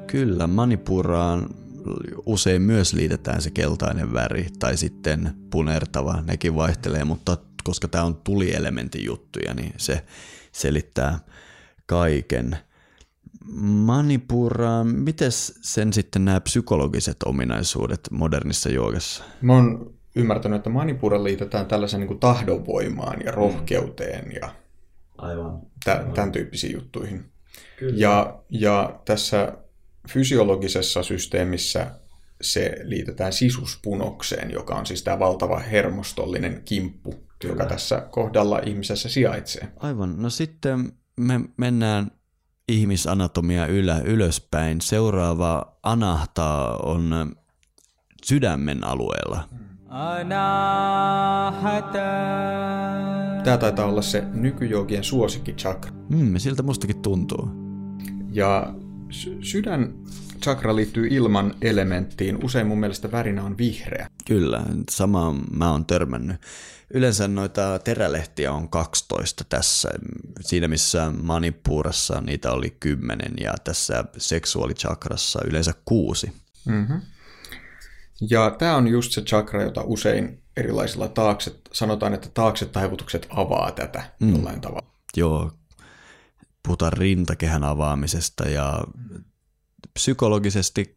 [0.07, 1.49] Kyllä, manipuraan
[2.25, 8.15] usein myös liitetään se keltainen väri tai sitten punertava, nekin vaihtelee, mutta koska tämä on
[8.15, 10.05] tulielementin juttuja, niin se
[10.51, 11.19] selittää
[11.85, 12.57] kaiken.
[13.55, 19.23] Manipura, miten sen sitten nämä psykologiset ominaisuudet modernissa joogassa?
[19.41, 24.49] Mä oon ymmärtänyt, että manipura liitetään tällaisen niin kuin tahdonvoimaan ja rohkeuteen ja
[25.17, 25.61] Aivan.
[25.83, 27.25] Tämän, tämän tyyppisiin juttuihin.
[27.79, 27.93] Kyllä.
[27.97, 29.57] Ja, ja tässä
[30.09, 31.91] fysiologisessa systeemissä
[32.41, 37.53] se liitetään sisuspunokseen, joka on siis tämä valtava hermostollinen kimppu, Kyllä.
[37.53, 39.67] joka tässä kohdalla ihmisessä sijaitsee.
[39.79, 40.21] Aivan.
[40.21, 42.11] No sitten me mennään
[42.67, 44.81] ihmisanatomia ylä, ylöspäin.
[44.81, 47.35] Seuraava anahta on
[48.25, 49.49] sydämen alueella.
[53.43, 55.91] Tämä taitaa olla se nykyjoogien suosikki chakra.
[56.09, 57.49] Mm, siltä mustakin tuntuu.
[58.31, 58.73] Ja
[59.41, 59.93] sydän
[60.41, 62.43] chakra liittyy ilman elementtiin.
[62.43, 64.07] Usein mun mielestä värinä on vihreä.
[64.25, 66.41] Kyllä, sama mä oon törmännyt.
[66.93, 69.89] Yleensä noita terälehtiä on 12 tässä.
[70.41, 76.31] Siinä missä Manipurassa niitä oli 10 ja tässä seksuaalichakrassa yleensä kuusi.
[76.65, 77.01] Mm-hmm.
[78.29, 83.71] Ja tämä on just se chakra, jota usein erilaisilla taakse, sanotaan, että taakse taivutukset avaa
[83.71, 84.35] tätä mm.
[84.35, 84.87] jollain tavalla.
[85.17, 85.51] Joo,
[86.63, 88.83] puhutaan rintakehän avaamisesta ja
[89.93, 90.96] psykologisesti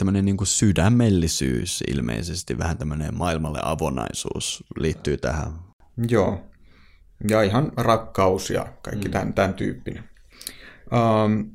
[0.00, 5.52] tämmöinen niin kuin sydämellisyys ilmeisesti, vähän tämmöinen maailmalle avonaisuus liittyy tähän.
[6.08, 6.50] Joo,
[7.28, 9.12] ja ihan rakkaus ja kaikki mm.
[9.12, 10.04] tämän, tämän tyyppinen.
[11.24, 11.50] Um,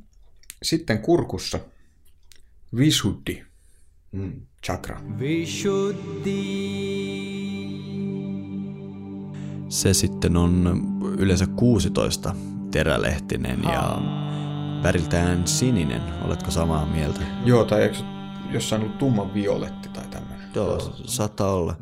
[0.64, 1.60] sitten kurkussa
[2.78, 3.44] Visuddhi
[4.12, 4.42] mm.
[4.66, 5.02] chakra.
[5.20, 6.36] Visuddhi.
[9.70, 10.80] Se sitten on
[11.18, 12.36] yleensä 16
[12.72, 14.02] terälehtinen ja
[14.84, 16.02] väriltään sininen.
[16.22, 17.22] Oletko samaa mieltä?
[17.46, 18.15] Joo, tai eikö
[18.52, 20.50] jossain ollut tumman violetti tai tämmöinen?
[20.56, 21.76] Joo, saattaa olla.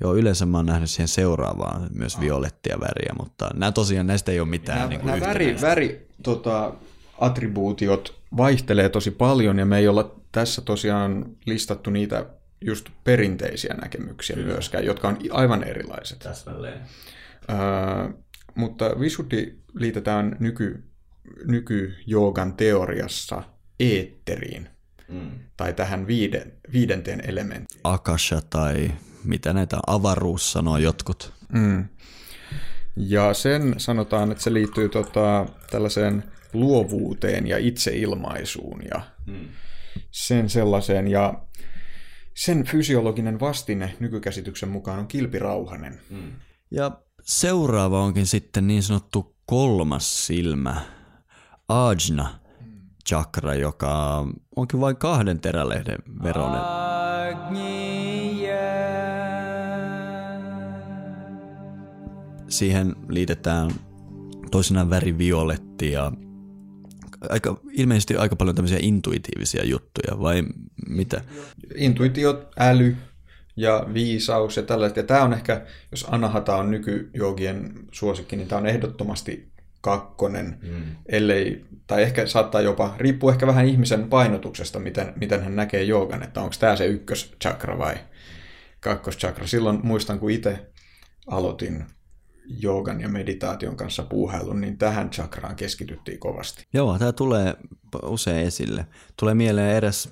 [0.00, 4.40] Joo, yleensä mä oon nähnyt siihen seuraavaan myös violettia väriä, mutta nämä tosiaan näistä ei
[4.40, 6.74] ole mitään nämä, niin nämä väri, väri tota,
[7.20, 12.26] attribuutiot vaihtelee tosi paljon ja me ei olla tässä tosiaan listattu niitä
[12.60, 14.52] just perinteisiä näkemyksiä Kyllä.
[14.52, 16.18] myöskään, jotka on aivan erilaiset.
[16.18, 16.80] Täsmälleen.
[17.50, 17.56] Öö,
[18.54, 20.84] mutta Visuddhi liitetään nyky,
[21.44, 23.42] nykyjoogan teoriassa
[23.80, 24.68] eetteriin,
[25.08, 25.30] mm.
[25.56, 27.80] tai tähän viiden, viidenteen elementtiin.
[27.84, 28.90] Akasha tai
[29.24, 31.32] mitä näitä avaruus sanoo jotkut.
[31.52, 31.88] Mm.
[32.96, 39.48] Ja sen sanotaan, että se liittyy tota, tällaiseen luovuuteen ja itseilmaisuun ja mm.
[40.10, 41.08] sen sellaiseen.
[41.08, 41.34] Ja
[42.34, 46.00] sen fysiologinen vastine nykykäsityksen mukaan on kilpirauhanen.
[46.10, 46.32] Mm.
[46.70, 46.90] Ja
[47.22, 50.80] seuraava onkin sitten niin sanottu kolmas silmä,
[51.68, 52.45] ajna
[53.06, 54.24] chakra, joka
[54.56, 56.60] onkin vain kahden terälehden veronen.
[62.48, 63.70] Siihen liitetään
[64.50, 66.12] toisinaan väri violetti ja
[67.30, 70.42] aika, ilmeisesti aika paljon tämmöisiä intuitiivisia juttuja, vai
[70.88, 71.20] mitä?
[71.74, 72.96] Intuitiot, äly,
[73.56, 74.96] ja viisaus ja tällaiset.
[74.96, 79.55] Ja tämä on ehkä, jos Anahata on nykyjoogien suosikki, niin tämä on ehdottomasti
[79.86, 80.82] kakkonen, mm.
[81.08, 86.22] ellei, tai ehkä saattaa jopa, riippuu ehkä vähän ihmisen painotuksesta, miten, miten hän näkee joogan,
[86.22, 87.94] että onko tämä se ykköschakra vai
[88.80, 89.46] kakkoschakra.
[89.46, 90.66] Silloin muistan, kun itse
[91.26, 91.84] aloitin
[92.46, 96.66] joogan ja meditaation kanssa puuhailun, niin tähän chakraan keskityttiin kovasti.
[96.74, 97.54] Joo, tämä tulee
[98.02, 98.86] usein esille.
[99.18, 100.08] Tulee mieleen edes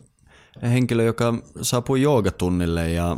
[0.63, 3.17] henkilö, joka saapui joogatunnille ja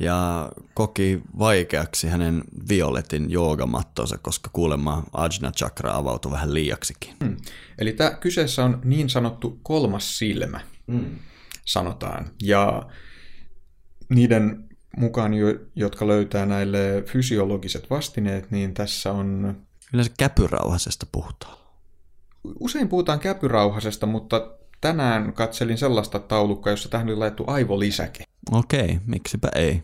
[0.00, 7.14] ja koki vaikeaksi hänen violetin joogamattonsa, koska kuulemma Ajna Chakra avautui vähän liiaksikin.
[7.24, 7.36] Hmm.
[7.78, 10.60] Eli tämä kyseessä on niin sanottu kolmas silmä,
[10.92, 11.18] hmm.
[11.64, 12.30] sanotaan.
[12.42, 12.82] Ja
[14.08, 15.32] niiden mukaan,
[15.76, 19.56] jotka löytää näille fysiologiset vastineet, niin tässä on...
[19.92, 21.58] Yleensä käpyrauhasesta puhutaan.
[22.60, 28.23] Usein puhutaan käpyrauhasesta, mutta tänään katselin sellaista taulukkoa, jossa tähän oli laittu aivolisäke.
[28.52, 29.82] Okei, miksipä ei.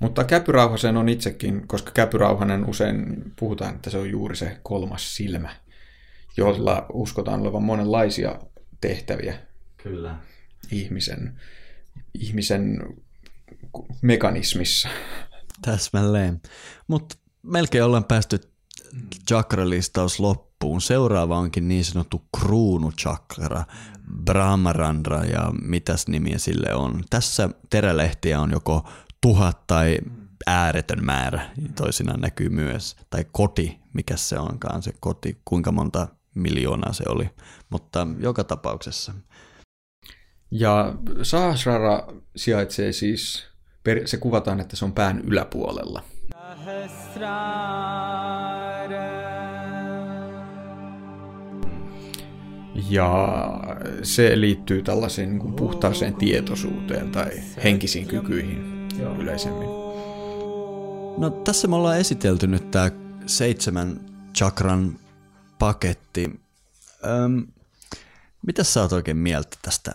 [0.00, 5.56] Mutta käpyrauhasen on itsekin, koska käpyrauhanen usein puhutaan, että se on juuri se kolmas silmä,
[6.36, 8.38] jolla uskotaan olevan monenlaisia
[8.80, 9.38] tehtäviä
[9.82, 10.18] Kyllä.
[10.70, 11.40] ihmisen,
[12.14, 12.82] ihmisen
[14.02, 14.88] mekanismissa.
[15.62, 16.40] Täsmälleen.
[16.88, 18.40] Mutta melkein ollaan päästy
[19.28, 20.80] chakralistaus loppuun.
[20.80, 23.64] Seuraava onkin niin sanottu kruunuchakra,
[24.16, 27.04] brahmarandra ja mitäs nimiä sille on.
[27.10, 28.88] Tässä terälehtiä on joko
[29.20, 29.98] tuhat tai
[30.46, 32.96] ääretön määrä toisinaan näkyy myös.
[33.10, 37.30] Tai koti, mikä se onkaan se koti, kuinka monta miljoonaa se oli.
[37.70, 39.14] Mutta joka tapauksessa.
[40.50, 43.46] Ja Sahasrara sijaitsee siis,
[44.04, 46.02] se kuvataan, että se on pään yläpuolella.
[52.74, 53.34] Ja
[54.02, 57.30] se liittyy tällaiseen niin kuin puhtaaseen tietoisuuteen tai
[57.64, 59.68] henkisiin kykyihin yleisemmin.
[61.18, 62.90] No tässä me ollaan esitelty nyt tämä
[63.26, 64.00] seitsemän
[64.34, 64.98] chakran
[65.58, 66.40] paketti.
[67.06, 67.46] Öm,
[68.46, 69.94] mitä sä oot oikein mieltä tästä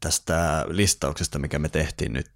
[0.00, 2.30] tästä listauksesta, mikä me tehtiin nyt?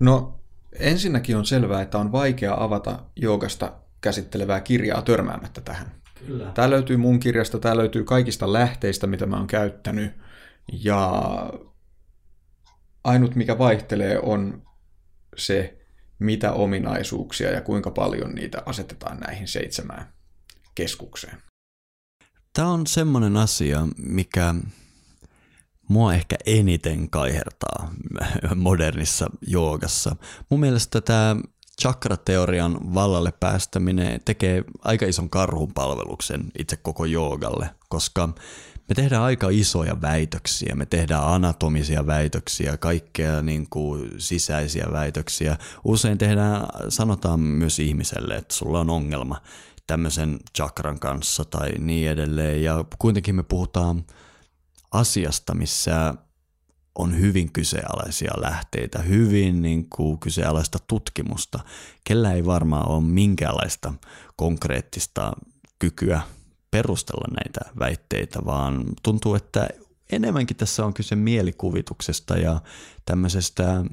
[0.00, 0.40] No
[0.78, 6.01] ensinnäkin on selvää, että on vaikea avata joogasta käsittelevää kirjaa törmäämättä tähän.
[6.26, 6.52] Kyllä.
[6.54, 10.12] Tämä löytyy mun kirjasta, tämä löytyy kaikista lähteistä, mitä mä oon käyttänyt.
[10.72, 11.12] Ja
[13.04, 14.62] ainut, mikä vaihtelee, on
[15.36, 15.78] se,
[16.18, 20.12] mitä ominaisuuksia ja kuinka paljon niitä asetetaan näihin seitsemään
[20.74, 21.42] keskukseen.
[22.52, 24.54] Tämä on semmoinen asia, mikä
[25.88, 27.94] mua ehkä eniten kaihertaa
[28.56, 30.16] modernissa joogassa.
[30.48, 31.36] Mun mielestä tämä
[31.80, 38.26] chakrateorian vallalle päästäminen tekee aika ison karhun palveluksen itse koko joogalle, koska
[38.88, 45.56] me tehdään aika isoja väitöksiä, me tehdään anatomisia väitöksiä, kaikkea niin kuin sisäisiä väitöksiä.
[45.84, 49.42] Usein tehdään, sanotaan myös ihmiselle, että sulla on ongelma
[49.86, 52.62] tämmöisen chakran kanssa tai niin edelleen.
[52.62, 54.04] Ja kuitenkin me puhutaan
[54.90, 56.14] asiasta, missä
[56.94, 61.60] on hyvin kyseenalaisia lähteitä, hyvin niin kuin kyseenalaista tutkimusta.
[62.04, 63.94] Kellä ei varmaan ole minkäänlaista
[64.36, 65.32] konkreettista
[65.78, 66.20] kykyä
[66.70, 69.68] perustella näitä väitteitä, vaan tuntuu, että
[70.12, 72.60] enemmänkin tässä on kyse mielikuvituksesta ja
[73.04, 73.84] tämmöisestä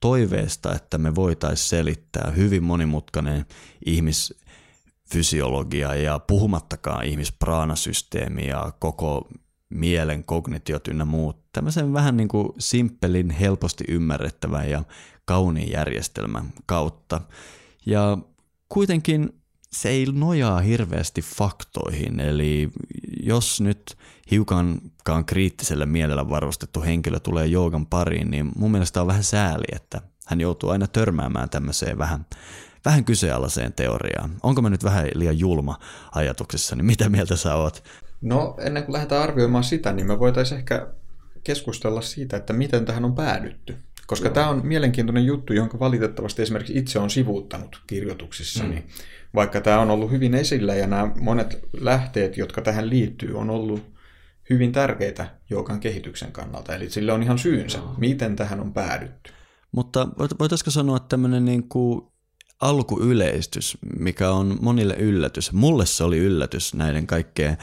[0.00, 3.46] toiveesta, että me voitaisiin selittää hyvin monimutkainen
[3.86, 9.28] ihmisfysiologia ja puhumattakaan ihmispraanasysteemi ja koko
[9.74, 11.52] mielen kognitiot ynnä muut.
[11.52, 14.84] Tämmöisen vähän niin kuin simppelin, helposti ymmärrettävän ja
[15.24, 17.20] kauniin järjestelmän kautta.
[17.86, 18.18] Ja
[18.68, 22.70] kuitenkin se ei nojaa hirveästi faktoihin, eli
[23.22, 23.96] jos nyt
[24.30, 30.00] hiukankaan kriittisellä mielellä varustettu henkilö tulee joogan pariin, niin mun mielestä on vähän sääli, että
[30.26, 32.26] hän joutuu aina törmäämään tämmöiseen vähän,
[32.84, 34.30] vähän kyseenalaiseen teoriaan.
[34.42, 35.78] Onko mä nyt vähän liian julma
[36.14, 37.84] ajatuksessa, niin mitä mieltä sä oot?
[38.22, 40.88] No ennen kuin lähdetään arvioimaan sitä, niin me voitaisiin ehkä
[41.44, 43.76] keskustella siitä, että miten tähän on päädytty.
[44.06, 44.34] Koska Joo.
[44.34, 48.74] tämä on mielenkiintoinen juttu, jonka valitettavasti esimerkiksi itse on sivuuttanut kirjoituksissani.
[48.74, 48.82] Mm.
[49.34, 53.92] Vaikka tämä on ollut hyvin esillä ja nämä monet lähteet, jotka tähän liittyy, on ollut
[54.50, 56.74] hyvin tärkeitä joukan kehityksen kannalta.
[56.74, 57.94] Eli sille on ihan syynsä, Joo.
[57.98, 59.32] miten tähän on päädytty.
[59.72, 60.08] Mutta
[60.38, 62.02] voitaisiko sanoa tämmöinen niin kuin
[62.60, 65.52] alkuyleistys, mikä on monille yllätys.
[65.52, 67.56] Mulle se oli yllätys näiden kaikkeen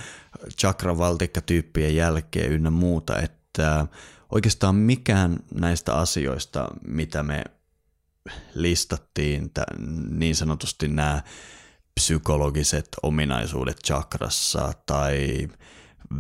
[0.60, 3.88] chakravaltikkatyyppien jälkeen ynnä muuta, että
[4.32, 7.44] oikeastaan mikään näistä asioista, mitä me
[8.54, 9.52] listattiin,
[10.10, 11.24] niin sanotusti nämä
[11.96, 15.48] psykologiset ominaisuudet chakrassa tai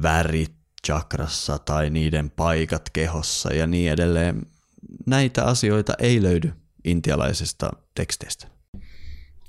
[0.01, 0.53] värit
[0.87, 4.45] chakrassa tai niiden paikat kehossa ja niin edelleen.
[5.05, 6.53] Näitä asioita ei löydy
[6.83, 8.47] intialaisista teksteistä.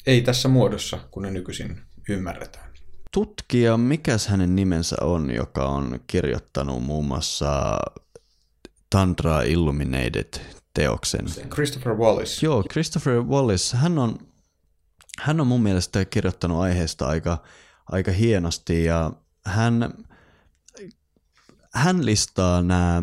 [0.06, 2.69] Ei tässä muodossa, kun ne nykyisin ymmärretään.
[3.10, 7.78] Tutkija, mikäs hänen nimensä on, joka on kirjoittanut muun muassa
[8.90, 10.40] Tantra Illuminated
[10.74, 11.26] teoksen.
[11.50, 12.46] Christopher Wallace.
[12.46, 13.76] Joo, Christopher Wallace.
[13.76, 14.18] Hän on,
[15.18, 17.42] hän on mun mielestä kirjoittanut aiheesta aika,
[17.92, 19.12] aika hienosti ja
[19.44, 19.94] hän,
[21.74, 23.02] hän listaa nämä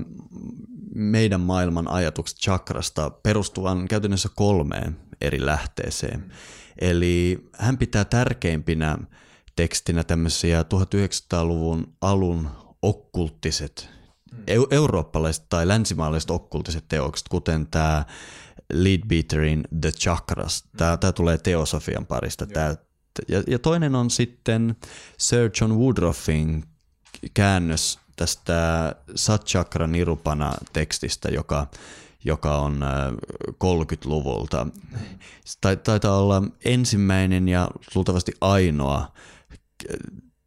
[0.95, 6.31] meidän maailman ajatukset chakrasta perustuvan käytännössä kolmeen eri lähteeseen.
[6.81, 8.97] Eli hän pitää tärkeimpinä
[9.57, 12.49] tekstinä tämmöisiä 1900-luvun alun
[12.81, 13.89] okkulttiset,
[14.31, 14.43] mm.
[14.71, 18.05] eurooppalaiset tai länsimaalaiset okkultiset teokset, kuten tämä
[18.73, 20.63] Leadbeaterin The Chakras.
[20.63, 20.77] Mm.
[20.77, 22.47] Tämä, tämä tulee teosofian parista.
[22.47, 22.75] Tämä,
[23.27, 24.75] ja, ja toinen on sitten
[25.17, 26.63] Sir John Woodroffin
[27.33, 31.67] käännös tästä Satchakra Nirupana tekstistä, joka
[32.25, 32.79] joka on
[33.47, 34.67] 30-luvulta.
[35.83, 39.11] Taitaa olla ensimmäinen ja luultavasti ainoa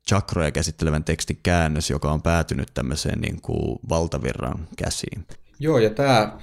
[0.09, 5.27] chakroja käsittelevän tekstin käännös, joka on päätynyt tämmöiseen niin kuin valtavirran käsiin.
[5.59, 6.39] Joo, ja tämä,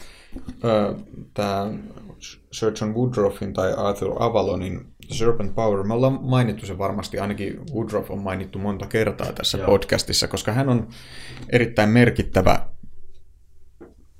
[1.33, 1.71] tämä
[2.51, 8.11] Sir John Woodroffin tai Arthur Avalonin Serpent Power, me ollaan mainittu se varmasti, ainakin Woodruff
[8.11, 9.67] on mainittu monta kertaa tässä Joo.
[9.67, 10.87] podcastissa, koska hän on
[11.49, 12.67] erittäin merkittävä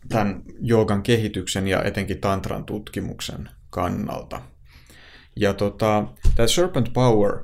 [0.10, 4.42] tämän joogan kehityksen ja etenkin tantran tutkimuksen kannalta.
[5.36, 7.44] Ja tota, tämä Serpent Power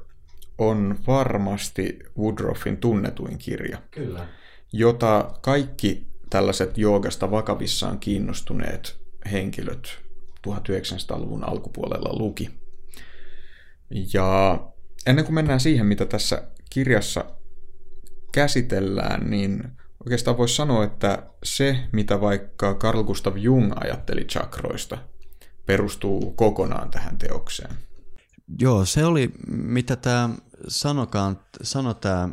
[0.57, 4.27] on varmasti Woodruffin tunnetuin kirja, Kyllä.
[4.73, 9.01] jota kaikki tällaiset joogasta vakavissaan kiinnostuneet
[9.31, 9.99] henkilöt
[10.47, 12.49] 1900-luvun alkupuolella luki.
[14.13, 14.59] Ja
[15.05, 17.25] ennen kuin mennään siihen, mitä tässä kirjassa
[18.31, 19.63] käsitellään, niin
[20.05, 24.97] Oikeastaan voisi sanoa, että se, mitä vaikka Carl Gustav Jung ajatteli chakroista,
[25.65, 27.75] perustuu kokonaan tähän teokseen.
[28.59, 30.29] Joo, se oli, mitä tämä
[30.67, 32.29] sanokaan, sano tämä,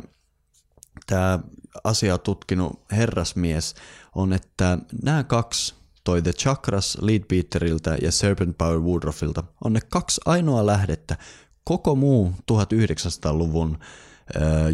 [1.07, 1.39] tämä
[1.83, 3.75] asiaa tutkinut herrasmies,
[4.15, 10.21] on, että nämä kaksi, toi The Chakras Leadbeateriltä ja Serpent Power Woodruffilta, on ne kaksi
[10.25, 11.17] ainoa lähdettä.
[11.63, 13.77] Koko muu 1900-luvun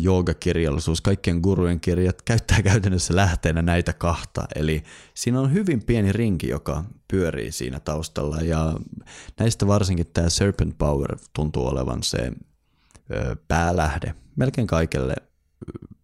[0.01, 4.47] joogakirjallisuus, kaikkien gurujen kirjat käyttää käytännössä lähteenä näitä kahta.
[4.55, 4.83] Eli
[5.13, 8.73] siinä on hyvin pieni rinki, joka pyörii siinä taustalla ja
[9.39, 12.31] näistä varsinkin tämä Serpent Power tuntuu olevan se
[13.47, 15.15] päälähde melkein kaikelle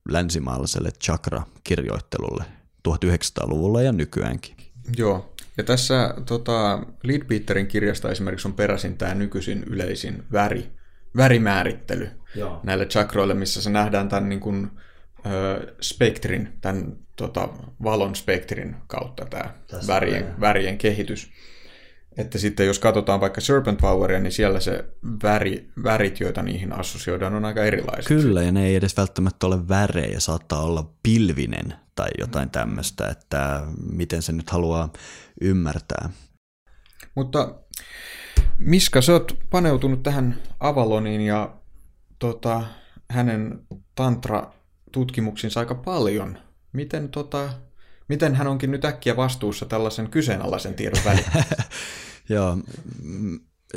[0.10, 2.44] länsimaalaiselle chakra-kirjoittelulle
[2.90, 4.56] 1900-luvulla ja nykyäänkin.
[4.98, 10.72] Joo, ja tässä tota, Leadbeaterin kirjasta esimerkiksi on peräisin tämä nykyisin yleisin väri,
[11.18, 12.60] värimäärittely Joo.
[12.64, 14.72] näille chakroille, missä se nähdään tämän niin kuin,
[15.26, 17.50] ö, spektrin, tämän tota,
[17.84, 19.54] valon spektrin kautta tämä
[19.88, 21.32] värien, värien kehitys.
[22.18, 24.86] Että sitten jos katsotaan vaikka Serpent Poweria, niin siellä se
[25.24, 28.08] väri, värit, joita niihin assosioidaan, on aika erilaiset.
[28.08, 33.62] Kyllä, ja ne ei edes välttämättä ole värejä, saattaa olla pilvinen tai jotain tämmöistä, että
[33.92, 34.94] miten se nyt haluaa
[35.42, 36.10] ymmärtää.
[37.16, 37.56] Mutta
[38.58, 41.56] Miska, sä oot paneutunut tähän Avaloniin ja
[42.20, 42.64] tota,
[43.10, 43.60] hänen
[43.96, 46.38] tantra-tutkimuksiinsa aika paljon.
[46.74, 47.50] Miten, tota,
[48.08, 51.44] miten hän onkin nyt äkkiä vastuussa tällaisen kyseenalaisen tiedon välillä?
[52.30, 52.58] Joo,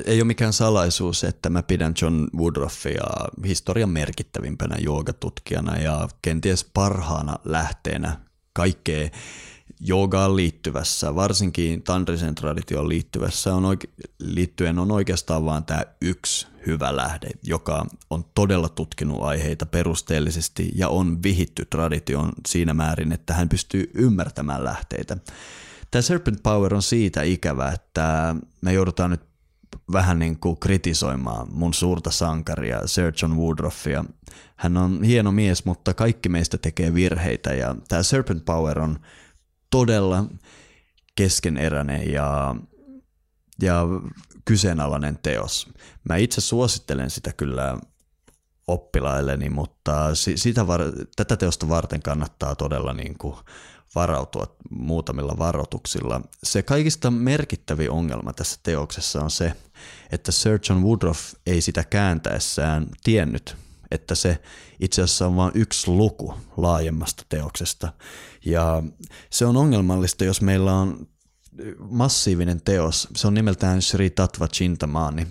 [0.05, 3.05] ei ole mikään salaisuus, että mä pidän John Woodruffia
[3.47, 8.17] historian merkittävimpänä joogatutkijana ja kenties parhaana lähteenä
[8.53, 9.09] kaikkea
[9.81, 16.97] joogaan liittyvässä, varsinkin tantrisen traditioon liittyvässä on oike- liittyen on oikeastaan vain tämä yksi hyvä
[16.97, 23.49] lähde, joka on todella tutkinut aiheita perusteellisesti ja on vihitty tradition siinä määrin, että hän
[23.49, 25.17] pystyy ymmärtämään lähteitä.
[25.91, 29.23] Tämä Serpent Power on siitä ikävä, että me joudutaan nyt
[29.93, 34.05] vähän niin kuin kritisoimaan mun suurta sankaria Sir John Woodruffia.
[34.57, 38.99] Hän on hieno mies, mutta kaikki meistä tekee virheitä ja tämä Serpent Power on
[39.71, 40.25] todella
[41.15, 42.57] keskeneräinen ja,
[43.63, 43.83] ja
[44.45, 45.69] kyseenalainen teos.
[46.09, 47.79] Mä itse suosittelen sitä kyllä
[48.67, 53.37] oppilailleni, mutta sitä var- tätä teosta varten kannattaa todella niin kuin
[53.95, 56.21] varautua muutamilla varoituksilla.
[56.45, 59.53] Se kaikista merkittävin ongelma tässä teoksessa on se,
[60.13, 63.57] että Sir John Woodruff ei sitä kääntäessään tiennyt,
[63.91, 64.39] että se
[64.81, 67.93] itse asiassa on vain yksi luku laajemmasta teoksesta.
[68.45, 68.83] Ja
[69.31, 71.09] se on ongelmallista, jos meillä on
[71.79, 75.27] massiivinen teos, se on nimeltään Sri Tattva Chintamani.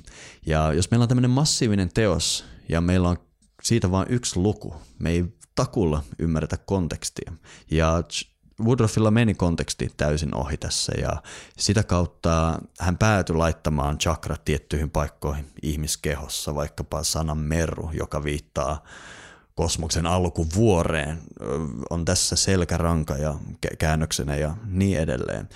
[0.45, 3.17] Ja jos meillä on tämmöinen massiivinen teos ja meillä on
[3.63, 5.25] siitä vain yksi luku, me ei
[5.55, 7.33] takulla ymmärretä kontekstia.
[7.71, 8.03] Ja
[8.63, 11.21] Woodruffilla meni konteksti täysin ohi tässä ja
[11.57, 18.83] sitä kautta hän päätyi laittamaan chakrat tiettyihin paikkoihin ihmiskehossa, vaikkapa sanan meru, joka viittaa
[19.55, 21.21] kosmoksen alkuvuoreen,
[21.89, 23.35] on tässä selkäranka ja
[23.77, 25.49] käännöksenä ja niin edelleen.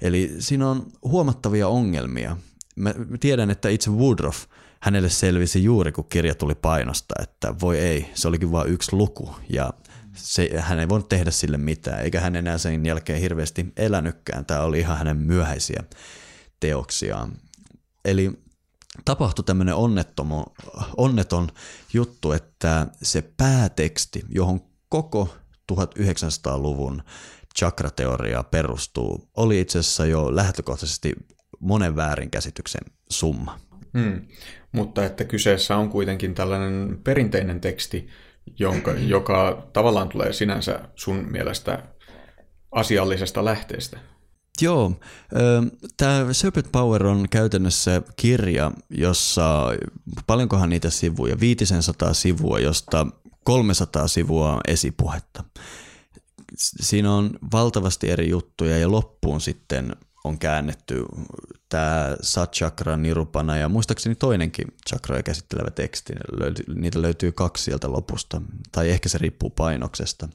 [0.00, 2.36] Eli siinä on huomattavia ongelmia.
[2.76, 4.46] Mä tiedän, että itse Woodruff,
[4.80, 9.30] hänelle selvisi juuri kun kirja tuli painosta, että voi ei, se olikin vain yksi luku
[9.50, 9.72] ja
[10.14, 14.46] se, hän ei voinut tehdä sille mitään, eikä hän enää sen jälkeen hirveästi elänytkään.
[14.46, 15.84] Tämä oli ihan hänen myöhäisiä
[16.60, 17.32] teoksiaan.
[18.04, 18.30] Eli
[19.04, 19.74] tapahtui tämmöinen
[20.96, 21.48] onneton
[21.92, 25.34] juttu, että se pääteksti, johon koko
[25.72, 27.02] 1900-luvun
[27.58, 31.12] chakrateoria perustuu, oli itse asiassa jo lähtökohtaisesti
[31.60, 33.60] monen väärinkäsityksen summa.
[33.98, 34.26] Hmm.
[34.72, 38.08] Mutta että kyseessä on kuitenkin tällainen perinteinen teksti,
[38.58, 41.82] jonka, joka tavallaan tulee sinänsä sun mielestä
[42.72, 43.98] asiallisesta lähteestä.
[44.60, 44.92] Joo,
[45.96, 49.72] tämä Serpent Power on käytännössä kirja, jossa
[50.26, 53.06] paljonkohan niitä sivuja, 500 sivua, josta
[53.44, 55.44] 300 sivua on esipuhetta.
[56.56, 61.04] Siinä on valtavasti eri juttuja ja loppuun sitten on käännetty
[61.68, 66.12] tämä Satchakra, Nirupana ja muistaakseni toinenkin chakroja käsittelevä teksti.
[66.74, 70.28] Niitä löytyy kaksi sieltä lopusta, tai ehkä se riippuu painoksesta.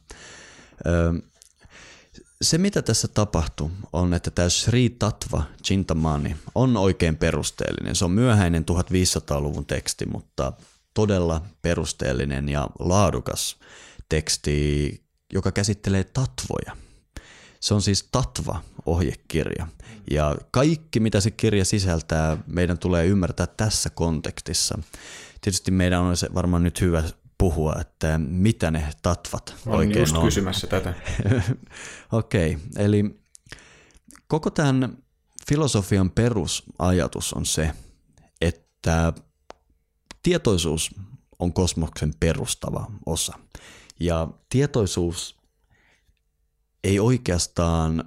[2.41, 7.95] Se, mitä tässä tapahtuu, on, että tämä Sri Tatva Chintamani on oikein perusteellinen.
[7.95, 10.53] Se on myöhäinen 1500-luvun teksti, mutta
[10.93, 13.57] todella perusteellinen ja laadukas
[14.09, 16.77] teksti, joka käsittelee tatvoja–
[17.59, 19.67] se on siis Tatva-ohjekirja.
[20.11, 24.79] Ja kaikki, mitä se kirja sisältää, meidän tulee ymmärtää tässä kontekstissa.
[25.41, 27.03] Tietysti meidän on se varmaan nyt hyvä
[27.37, 30.25] puhua, että mitä ne tatvat Olen oikein just on.
[30.25, 30.93] kysymässä tätä.
[32.11, 33.21] Okei, okay, eli
[34.27, 34.97] koko tämän
[35.49, 37.71] filosofian perusajatus on se,
[38.41, 39.13] että
[40.23, 40.95] tietoisuus
[41.39, 43.33] on kosmoksen perustava osa.
[43.99, 45.38] Ja tietoisuus
[46.83, 48.03] ei oikeastaan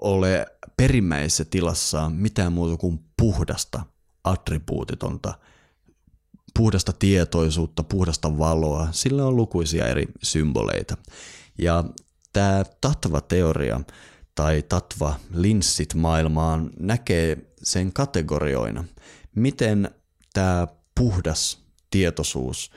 [0.00, 0.46] ole
[0.76, 3.82] perimmäisessä tilassa mitään muuta kuin puhdasta,
[4.24, 5.34] attribuutitonta,
[6.58, 8.88] puhdasta tietoisuutta, puhdasta valoa.
[8.92, 10.96] Sillä on lukuisia eri symboleita.
[11.58, 11.84] Ja
[12.32, 13.80] tämä tatva-teoria
[14.34, 18.84] tai tatva-linssit maailmaan näkee sen kategorioina,
[19.34, 19.90] miten
[20.32, 21.58] tämä puhdas
[21.90, 22.70] tietoisuus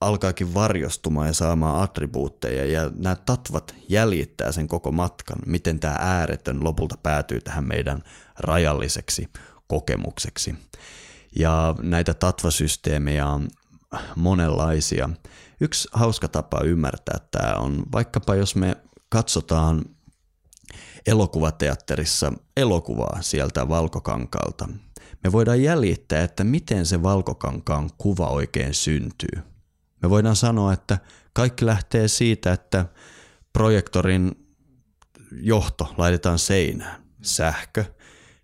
[0.00, 6.64] alkaakin varjostumaan ja saamaan attribuutteja ja nämä tatvat jäljittää sen koko matkan, miten tämä ääretön
[6.64, 8.02] lopulta päätyy tähän meidän
[8.38, 9.28] rajalliseksi
[9.66, 10.54] kokemukseksi.
[11.38, 13.48] Ja näitä tatvasysteemejä on
[14.16, 15.08] monenlaisia.
[15.60, 18.76] Yksi hauska tapa ymmärtää tämä on vaikkapa jos me
[19.08, 19.84] katsotaan
[21.06, 24.68] elokuvateatterissa elokuvaa sieltä valkokankaalta.
[25.24, 29.55] Me voidaan jäljittää, että miten se valkokankaan kuva oikein syntyy.
[30.02, 30.98] Me voidaan sanoa, että
[31.32, 32.86] kaikki lähtee siitä, että
[33.52, 34.46] projektorin
[35.40, 37.84] johto laitetaan seinään, sähkö.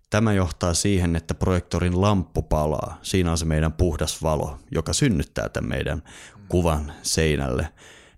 [0.09, 2.99] Tämä johtaa siihen, että projektorin lamppu palaa.
[3.01, 6.03] Siinä on se meidän puhdas valo, joka synnyttää tämän meidän
[6.47, 7.69] kuvan seinälle.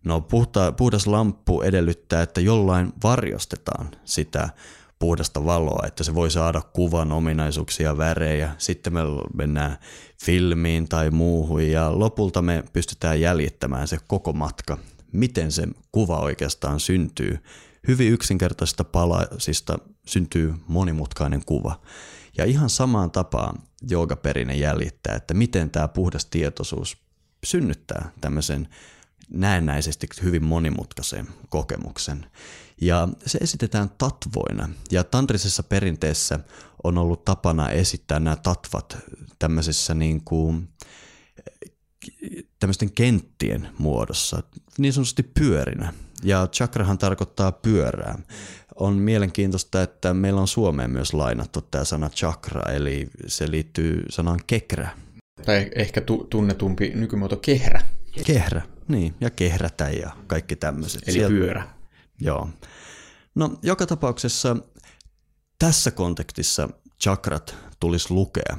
[0.03, 4.49] No puhta, puhdas lamppu edellyttää, että jollain varjostetaan sitä
[5.05, 8.55] puhdasta valoa, että se voi saada kuvan ominaisuuksia, värejä.
[8.57, 8.99] Sitten me
[9.33, 9.77] mennään
[10.23, 14.77] filmiin tai muuhun ja lopulta me pystytään jäljittämään se koko matka,
[15.11, 17.39] miten se kuva oikeastaan syntyy.
[17.87, 21.81] Hyvin yksinkertaisista palasista syntyy monimutkainen kuva.
[22.37, 26.97] Ja ihan samaan tapaan joogaperinne jäljittää, että miten tämä puhdas tietoisuus
[27.45, 28.67] synnyttää tämmöisen
[29.29, 32.25] näennäisesti hyvin monimutkaisen kokemuksen.
[32.81, 34.69] Ja se esitetään tatvoina.
[34.91, 36.39] Ja tantrisessa perinteessä
[36.83, 38.97] on ollut tapana esittää nämä tatvat
[39.39, 40.69] tämmöisessä niin kuin,
[42.59, 44.43] tämmöisten kenttien muodossa,
[44.77, 45.93] niin sanotusti pyörinä.
[46.23, 48.19] Ja chakrahan tarkoittaa pyörää.
[48.75, 54.39] On mielenkiintoista, että meillä on Suomeen myös lainattu tämä sana chakra, eli se liittyy sanaan
[54.47, 54.89] kekrä.
[55.45, 57.81] Tai ehkä tunnetumpi nykymuoto kehrä.
[58.25, 61.01] Kehrä, niin, ja kehrätä ja kaikki tämmöiset.
[61.07, 61.74] Eli Sieltä, pyörä.
[62.21, 62.49] Joo.
[63.35, 64.55] No, joka tapauksessa
[65.59, 66.69] tässä kontekstissa
[67.03, 68.57] chakrat tulisi lukea.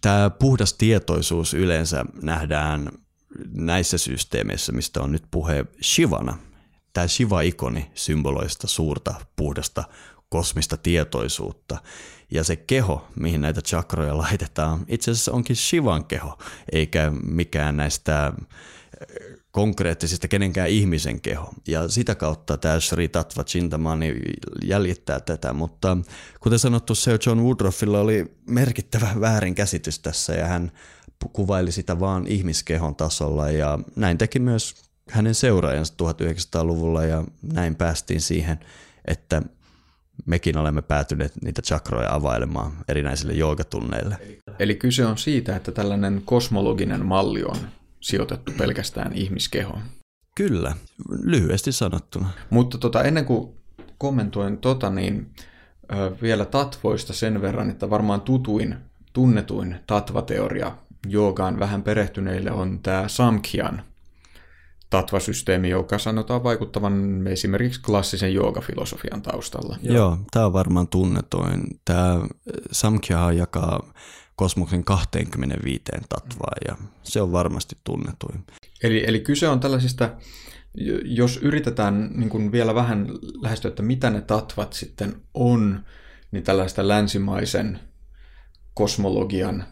[0.00, 2.88] Tämä puhdas tietoisuus yleensä nähdään
[3.54, 6.38] näissä systeemeissä, mistä on nyt puhe Shivana.
[6.92, 9.84] Tämä Shiva-ikoni symboloista suurta, puhdasta
[10.28, 11.78] kosmista tietoisuutta.
[12.30, 16.38] Ja se keho, mihin näitä chakroja laitetaan, itse asiassa onkin Shivan keho,
[16.72, 18.32] eikä mikään näistä
[19.56, 21.54] konkreettisista kenenkään ihmisen keho.
[21.68, 24.16] Ja sitä kautta tämä Sri Tattva Chintamani
[24.64, 25.96] jäljittää tätä, mutta
[26.40, 30.72] kuten sanottu, Sir John Woodroffilla oli merkittävä väärinkäsitys tässä ja hän
[31.32, 34.74] kuvaili sitä vaan ihmiskehon tasolla ja näin teki myös
[35.10, 38.58] hänen seuraajansa 1900-luvulla ja näin päästiin siihen,
[39.04, 39.42] että
[40.26, 44.16] mekin olemme päätyneet niitä chakroja availemaan erinäisille joogatunneille.
[44.58, 47.56] Eli kyse on siitä, että tällainen kosmologinen malli on
[48.00, 49.82] sijoitettu pelkästään ihmiskehoon.
[50.36, 50.74] Kyllä,
[51.22, 52.28] lyhyesti sanottuna.
[52.50, 53.54] Mutta tota, ennen kuin
[53.98, 55.30] kommentoin tota, niin
[55.92, 58.76] ö, vielä tatvoista sen verran, että varmaan tutuin,
[59.12, 60.76] tunnetuin tatvateoria
[61.08, 63.82] joogaan vähän perehtyneille on tämä Samkhyan
[64.90, 69.76] tatvasysteemi, joka sanotaan vaikuttavan esimerkiksi klassisen joogafilosofian taustalla.
[69.82, 71.60] Joo, tämä on varmaan tunnetuin.
[71.84, 72.20] Tämä
[72.72, 73.92] Samkhya jakaa
[74.36, 78.44] kosmoksen 25 tatvaa ja se on varmasti tunnetuin.
[78.82, 80.10] Eli, eli kyse on tällaisista,
[81.04, 83.08] jos yritetään niin kuin vielä vähän
[83.42, 85.84] lähestyä, että mitä ne tatvat sitten on,
[86.30, 87.80] niin tällaista länsimaisen
[88.74, 89.64] kosmologian,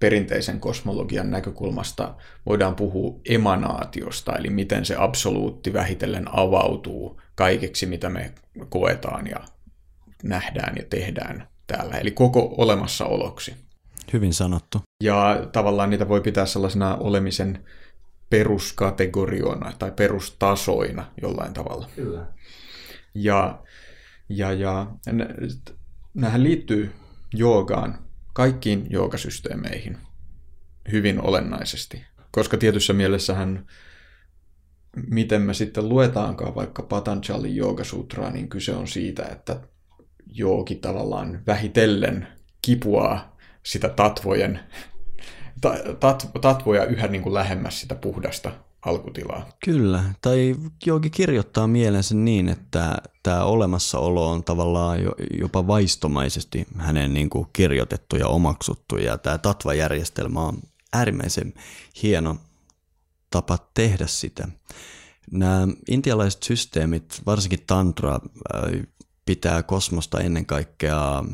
[0.00, 2.14] perinteisen kosmologian näkökulmasta
[2.46, 8.34] voidaan puhua emanaatiosta, eli miten se absoluutti vähitellen avautuu kaikeksi, mitä me
[8.68, 9.40] koetaan ja
[10.22, 13.69] nähdään ja tehdään täällä, eli koko olemassaoloksi.
[14.12, 14.80] Hyvin sanottu.
[15.04, 17.64] Ja tavallaan niitä voi pitää sellaisena olemisen
[18.30, 21.88] peruskategorioina tai perustasoina jollain tavalla.
[21.96, 22.26] Kyllä.
[23.14, 23.62] Ja,
[24.28, 24.86] ja, ja
[26.14, 26.92] nämähän liittyy
[27.34, 27.98] joogaan,
[28.32, 29.98] kaikkiin joogasysteemeihin
[30.92, 32.04] hyvin olennaisesti.
[32.30, 33.66] Koska tietyssä mielessähän,
[35.10, 39.60] miten me sitten luetaankaan vaikka Patanjalin joogasutraa, niin kyse on siitä, että
[40.26, 42.26] joogi tavallaan vähitellen
[42.62, 43.29] kipuaa
[43.62, 44.60] sitä tatvojen,
[46.00, 48.52] tat, tatvoja yhä niin kuin lähemmäs sitä puhdasta
[48.82, 49.48] alkutilaa.
[49.64, 50.56] Kyllä, tai
[50.86, 54.98] jokin kirjoittaa mielensä niin, että tämä olemassaolo on tavallaan
[55.40, 60.58] jopa vaistomaisesti hänen niin kuin kirjoitettu ja omaksuttu, ja tämä tatvajärjestelmä on
[60.92, 61.54] äärimmäisen
[62.02, 62.36] hieno
[63.30, 64.48] tapa tehdä sitä.
[65.30, 68.86] Nämä intialaiset systeemit, varsinkin tantra, äh,
[69.26, 71.24] pitää kosmosta ennen kaikkea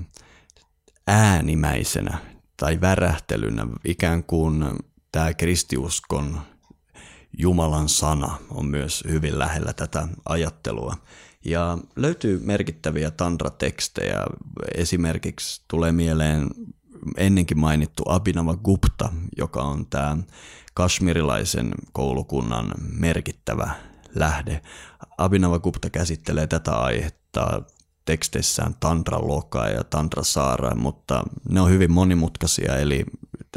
[1.07, 2.19] äänimäisenä
[2.57, 4.65] tai värähtelynä, ikään kuin
[5.13, 6.41] tämä kristiuskon
[7.39, 10.97] Jumalan sana on myös hyvin lähellä tätä ajattelua.
[11.45, 14.25] Ja löytyy merkittäviä tantra-tekstejä.
[14.75, 16.51] Esimerkiksi tulee mieleen
[17.17, 20.17] ennenkin mainittu Abhinava Gupta, joka on tämä
[20.75, 23.71] kashmirilaisen koulukunnan merkittävä
[24.15, 24.63] lähde.
[25.19, 27.63] Abhinava Gupta käsittelee tätä aihetta
[28.07, 33.05] teksteissään Tantra Loka ja Tantra Saara, mutta ne on hyvin monimutkaisia, eli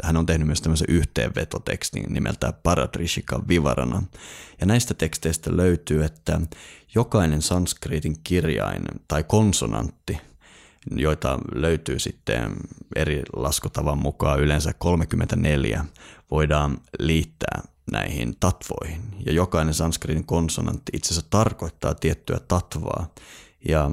[0.02, 4.02] hän on tehnyt myös tämmöisen yhteenvetotekstin nimeltä Paradrishika Vivarana.
[4.60, 6.40] Ja näistä teksteistä löytyy, että
[6.94, 10.18] jokainen sanskritin kirjain tai konsonantti,
[10.96, 12.56] joita löytyy sitten
[12.96, 15.84] eri laskutavan mukaan yleensä 34,
[16.30, 19.02] voidaan liittää näihin tatvoihin.
[19.26, 23.14] Ja jokainen sanskritin konsonantti itse asiassa tarkoittaa tiettyä tatvaa.
[23.68, 23.90] Ja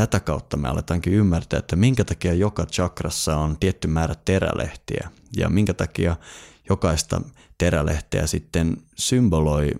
[0.00, 5.48] tätä kautta me aletaankin ymmärtää, että minkä takia joka chakrassa on tietty määrä terälehtiä ja
[5.48, 6.16] minkä takia
[6.68, 7.20] jokaista
[7.58, 9.70] terälehteä sitten symboloi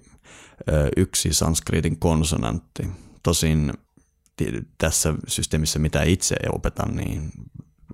[0.97, 2.89] yksi sanskritin konsonantti.
[3.23, 3.73] Tosin
[4.79, 7.31] tässä systeemissä, mitä itse opetan, niin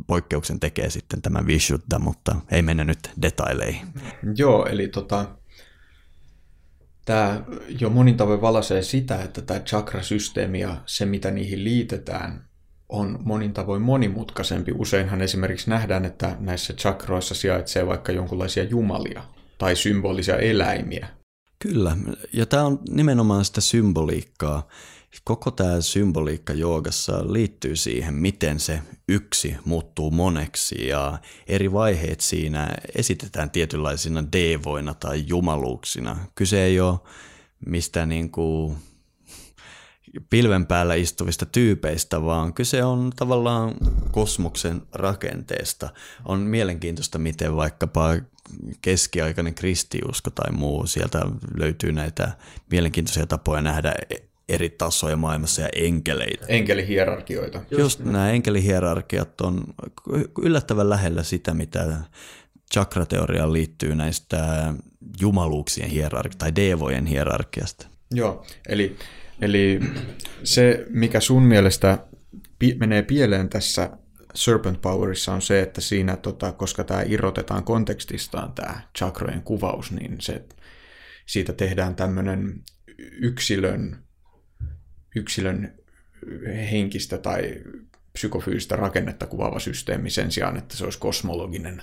[0.06, 3.86] poikkeuksen tekee sitten tämä Vishuddha, mutta ei mennä nyt detaileihin.
[4.36, 5.36] Joo, eli tota,
[7.06, 7.44] tämä
[7.80, 12.48] jo monin tavoin valaisee sitä, että tämä chakrasysteemi ja se, mitä niihin liitetään,
[12.88, 14.72] on monin tavoin monimutkaisempi.
[14.78, 19.22] Useinhan esimerkiksi nähdään, että näissä chakroissa sijaitsee vaikka jonkinlaisia jumalia
[19.58, 21.08] tai symbolisia eläimiä.
[21.58, 21.96] Kyllä,
[22.32, 24.68] ja tämä on nimenomaan sitä symboliikkaa.
[25.24, 32.74] Koko tämä symboliikka joogassa liittyy siihen, miten se yksi muuttuu moneksi ja eri vaiheet siinä
[32.94, 36.16] esitetään tietynlaisina devoina tai jumaluuksina.
[36.34, 36.98] Kyse ei ole
[37.66, 38.76] mistä niin kuin
[40.30, 43.74] pilven päällä istuvista tyypeistä, vaan kyse on tavallaan
[44.10, 45.88] kosmoksen rakenteesta.
[46.24, 48.16] On mielenkiintoista, miten vaikkapa
[48.82, 51.22] keskiaikainen kristiusko tai muu, sieltä
[51.56, 52.36] löytyy näitä
[52.70, 53.94] mielenkiintoisia tapoja nähdä
[54.48, 56.46] eri tasoja maailmassa ja enkeleitä.
[56.48, 57.62] Enkelihierarkioita.
[57.78, 59.64] Just nämä enkelihierarkiat on
[60.42, 61.96] yllättävän lähellä sitä, mitä
[62.74, 64.74] chakrateoriaan liittyy näistä
[65.20, 67.86] jumaluuksien hierarki- tai devojen hierarkiasta.
[68.10, 68.96] Joo, eli,
[69.40, 69.80] eli
[70.44, 71.98] se, mikä sun mielestä
[72.58, 73.90] pi- menee pieleen tässä
[74.34, 80.16] Serpent Powerissa on se, että siinä, tota, koska tämä irrotetaan kontekstistaan, tämä chakrojen kuvaus, niin
[80.20, 80.44] se,
[81.26, 82.62] siitä tehdään tämmöinen
[83.20, 84.05] yksilön
[85.16, 85.74] yksilön
[86.70, 87.62] henkistä tai
[88.12, 91.82] psykofyysistä rakennetta kuvaava systeemi sen sijaan, että se olisi kosmologinen.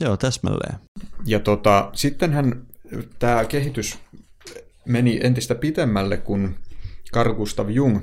[0.00, 0.74] Joo, täsmälleen.
[1.26, 2.66] Ja tota, sittenhän
[3.18, 3.98] tämä kehitys
[4.84, 6.54] meni entistä pitemmälle, kun
[7.14, 8.00] Carl Gustav Jung,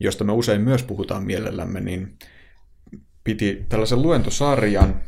[0.00, 2.18] josta me usein myös puhutaan mielellämme, niin
[3.24, 5.00] piti tällaisen luentosarjan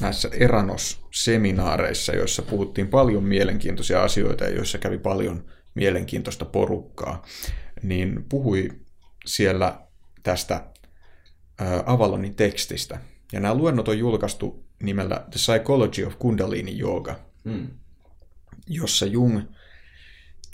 [0.00, 5.44] näissä Eranos-seminaareissa, joissa puhuttiin paljon mielenkiintoisia asioita ja joissa kävi paljon
[5.74, 7.24] mielenkiintoista porukkaa
[7.82, 8.68] niin puhui
[9.26, 9.80] siellä
[10.22, 10.64] tästä
[11.86, 13.00] Avalonin tekstistä.
[13.32, 17.68] Ja nämä luennot on julkaistu nimellä The Psychology of Kundalini Yoga, mm.
[18.66, 19.40] jossa Jung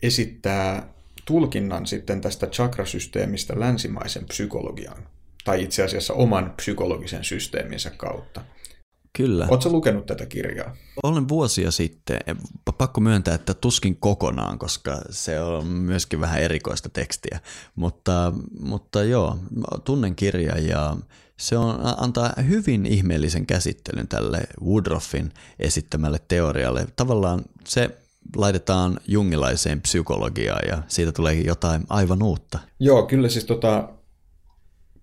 [0.02, 0.94] esittää
[1.24, 5.08] tulkinnan sitten tästä chakrasysteemistä länsimaisen psykologian,
[5.44, 8.44] tai itse asiassa oman psykologisen systeeminsä kautta.
[9.16, 9.46] Kyllä.
[9.50, 10.76] Oletko lukenut tätä kirjaa?
[11.02, 12.20] Olen vuosia sitten.
[12.78, 17.40] Pakko myöntää, että tuskin kokonaan, koska se on myöskin vähän erikoista tekstiä.
[17.74, 19.38] Mutta, mutta joo,
[19.84, 20.96] tunnen kirjan ja
[21.36, 26.86] se on, antaa hyvin ihmeellisen käsittelyn tälle Woodruffin esittämälle teorialle.
[26.96, 27.90] Tavallaan se
[28.36, 32.58] laitetaan jungilaiseen psykologiaan ja siitä tulee jotain aivan uutta.
[32.80, 33.88] Joo, kyllä siis tota,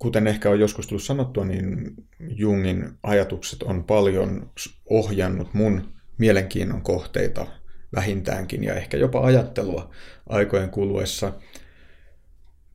[0.02, 4.52] kuten ehkä on joskus tullut sanottua, niin Jungin ajatukset on paljon
[4.90, 7.48] ohjannut mun mielenkiinnon kohteita
[7.96, 9.92] vähintäänkin ja ehkä jopa ajattelua
[10.30, 11.34] aikojen kuluessa.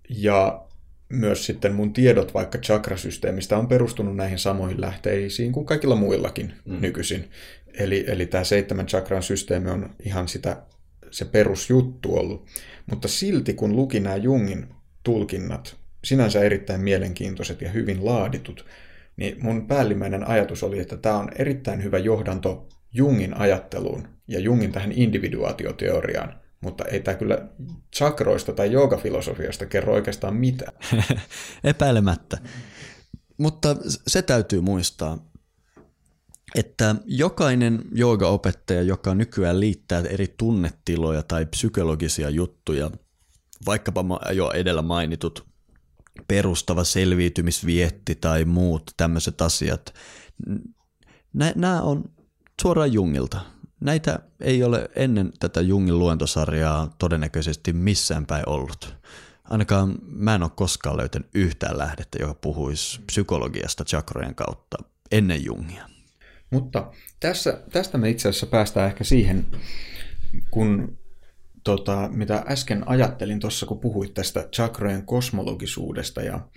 [0.08, 0.66] Ja
[1.08, 6.80] myös sitten mun tiedot vaikka chakrasysteemistä on perustunut näihin samoihin lähteisiin kuin kaikilla muillakin mm.
[6.80, 7.30] nykyisin.
[7.78, 10.62] Eli, eli tämä seitsemän chakran systeemi on ihan sitä,
[11.10, 12.46] se perusjuttu ollut.
[12.90, 14.66] Mutta silti kun luki nämä Jungin
[15.02, 18.66] tulkinnat sinänsä erittäin mielenkiintoiset ja hyvin laaditut,
[19.16, 24.72] niin mun päällimmäinen ajatus oli, että tämä on erittäin hyvä johdanto Jungin ajatteluun ja Jungin
[24.72, 27.48] tähän individuaatioteoriaan, mutta ei tämä kyllä
[27.96, 30.72] chakroista tai joogafilosofiasta kerro oikeastaan mitään.
[31.64, 32.38] Epäilemättä.
[33.38, 33.76] Mutta
[34.06, 35.18] se täytyy muistaa,
[36.54, 42.90] että jokainen joogaopettaja, joka nykyään liittää eri tunnetiloja tai psykologisia juttuja,
[43.66, 45.55] vaikkapa jo edellä mainitut
[46.28, 49.94] perustava selviytymisvietti tai muut tämmöiset asiat,
[51.54, 52.04] nämä on
[52.62, 53.40] suoraan Jungilta.
[53.80, 58.96] Näitä ei ole ennen tätä Jungin luentosarjaa todennäköisesti missään päin ollut.
[59.44, 64.76] Ainakaan mä en ole koskaan löytänyt yhtään lähdettä, joka puhuisi psykologiasta chakrojen kautta
[65.10, 65.88] ennen Jungia.
[66.50, 69.46] Mutta tässä, tästä me itse asiassa päästään ehkä siihen,
[70.50, 70.98] kun
[71.66, 76.22] tota, mitä äsken ajattelin tuossa, kun puhuit tästä chakrojen kosmologisuudesta.
[76.22, 76.48] Ja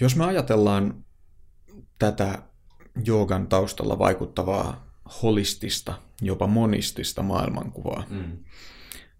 [0.00, 1.04] jos me ajatellaan
[1.98, 2.42] tätä
[3.04, 8.38] joogan taustalla vaikuttavaa holistista, jopa monistista maailmankuvaa, mm.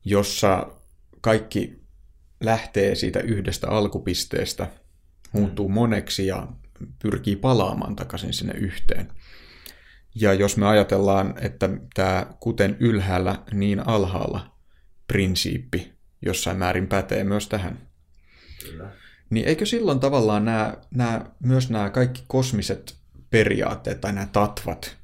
[0.04, 0.66] jossa
[1.20, 1.82] kaikki
[2.40, 4.70] lähtee siitä yhdestä alkupisteestä,
[5.32, 5.74] muuttuu mm.
[5.74, 6.48] moneksi ja
[7.02, 9.12] pyrkii palaamaan takaisin sinne yhteen.
[10.20, 14.56] Ja jos me ajatellaan, että tämä kuten ylhäällä niin alhaalla
[15.06, 15.92] prinsiippi
[16.22, 17.88] jossain määrin pätee myös tähän,
[18.64, 18.90] Kyllä.
[19.30, 22.96] niin eikö silloin tavallaan nämä, nämä, myös nämä kaikki kosmiset
[23.30, 24.96] periaatteet tai nämä tatvat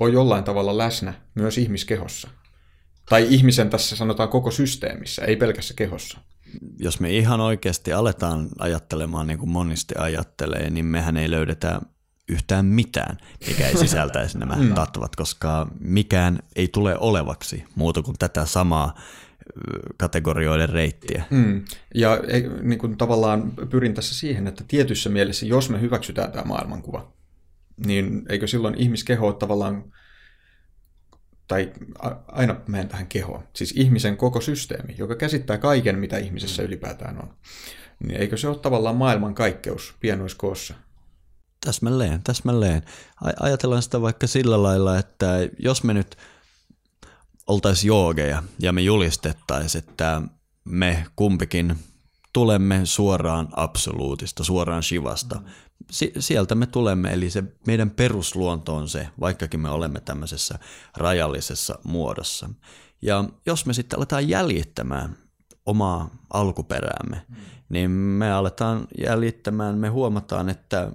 [0.00, 2.28] ole jollain tavalla läsnä myös ihmiskehossa?
[3.08, 6.18] Tai ihmisen tässä sanotaan koko systeemissä, ei pelkässä kehossa
[6.78, 11.80] jos me ihan oikeasti aletaan ajattelemaan niin kuin monisti ajattelee, niin mehän ei löydetä
[12.28, 13.16] yhtään mitään,
[13.46, 14.74] mikä ei sisältäisi nämä mm.
[14.74, 18.94] tatvat, koska mikään ei tule olevaksi muuta kuin tätä samaa
[19.96, 21.24] kategorioiden reittiä.
[21.30, 21.64] Mm.
[21.94, 22.18] Ja
[22.62, 27.12] niin kuin tavallaan pyrin tässä siihen, että tietyssä mielessä, jos me hyväksytään tämä maailmankuva,
[27.86, 29.92] niin eikö silloin ihmiskeho ole tavallaan
[31.48, 31.72] tai
[32.26, 36.66] aina menen tähän kehoon, siis ihmisen koko systeemi, joka käsittää kaiken, mitä ihmisessä mm.
[36.66, 37.34] ylipäätään on,
[38.06, 40.74] niin eikö se ole tavallaan maailman kaikkeus pienoiskoossa?
[41.64, 42.82] Täsmälleen, täsmälleen.
[43.40, 46.16] Ajatellaan sitä vaikka sillä lailla, että jos me nyt
[47.46, 50.22] oltaisiin joogeja ja me julistettaisiin, että
[50.64, 51.78] me kumpikin
[52.32, 55.42] tulemme suoraan absoluutista, suoraan Shivasta.
[55.90, 60.58] Si- sieltä me tulemme, eli se meidän perusluonto on se, vaikkakin me olemme tämmöisessä
[60.96, 62.50] rajallisessa muodossa.
[63.02, 65.16] Ja jos me sitten aletaan jäljittämään
[65.66, 67.36] omaa alkuperäämme, mm.
[67.68, 70.92] niin me aletaan jäljittämään, me huomataan, että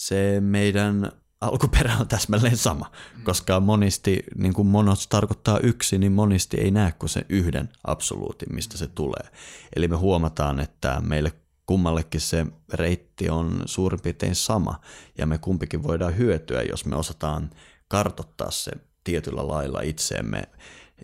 [0.00, 3.24] se meidän alkuperä on täsmälleen sama, mm.
[3.24, 8.54] koska monisti, niin kuin monos tarkoittaa yksi, niin monisti ei näe kuin se yhden absoluutin,
[8.54, 9.30] mistä se tulee.
[9.76, 11.32] Eli me huomataan, että meille
[11.66, 14.80] kummallekin se reitti on suurin piirtein sama,
[15.18, 17.50] ja me kumpikin voidaan hyötyä, jos me osataan
[17.88, 18.70] kartottaa se
[19.04, 20.42] tietyllä lailla itseemme,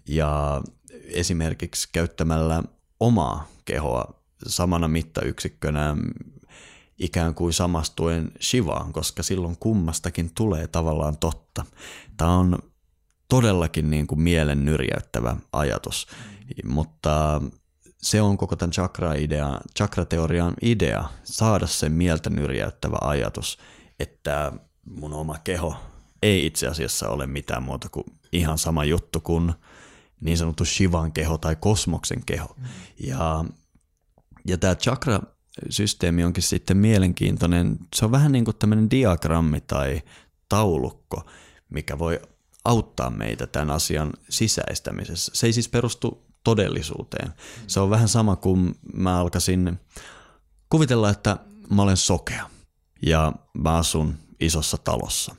[0.08, 0.62] ja
[1.04, 2.62] esimerkiksi käyttämällä
[3.00, 5.96] omaa kehoa samana mittayksikkönä
[6.98, 11.64] ikään kuin samastuen Shivaan, koska silloin kummastakin tulee tavallaan totta.
[12.16, 12.58] Tämä on
[13.28, 16.06] todellakin niin kuin mielen nyrjäyttävä ajatus,
[16.64, 17.42] mutta
[18.02, 23.58] se on koko tämän chakra-idea, chakrateorian idea, saada se mieltä nyrjäyttävä ajatus,
[24.00, 24.52] että
[24.84, 25.76] mun oma keho
[26.22, 29.52] ei itse asiassa ole mitään muuta kuin ihan sama juttu kuin
[30.20, 32.56] niin sanottu Shivan keho tai kosmoksen keho.
[33.00, 33.44] Ja,
[34.46, 35.20] ja tämä chakra
[35.70, 37.78] systeemi onkin sitten mielenkiintoinen.
[37.94, 40.02] Se on vähän niin kuin tämmöinen diagrammi tai
[40.48, 41.26] taulukko,
[41.70, 42.20] mikä voi
[42.64, 45.32] auttaa meitä tämän asian sisäistämisessä.
[45.34, 47.32] Se ei siis perustu todellisuuteen.
[47.66, 49.78] Se on vähän sama kuin mä alkaisin
[50.70, 51.36] kuvitella, että
[51.70, 52.50] mä olen sokea
[53.02, 55.36] ja mä asun isossa talossa.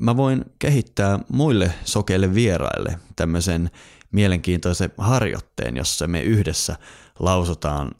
[0.00, 3.70] Mä voin kehittää muille sokeille vieraille tämmöisen
[4.12, 6.76] mielenkiintoisen harjoitteen, jossa me yhdessä
[7.18, 7.92] lausutaan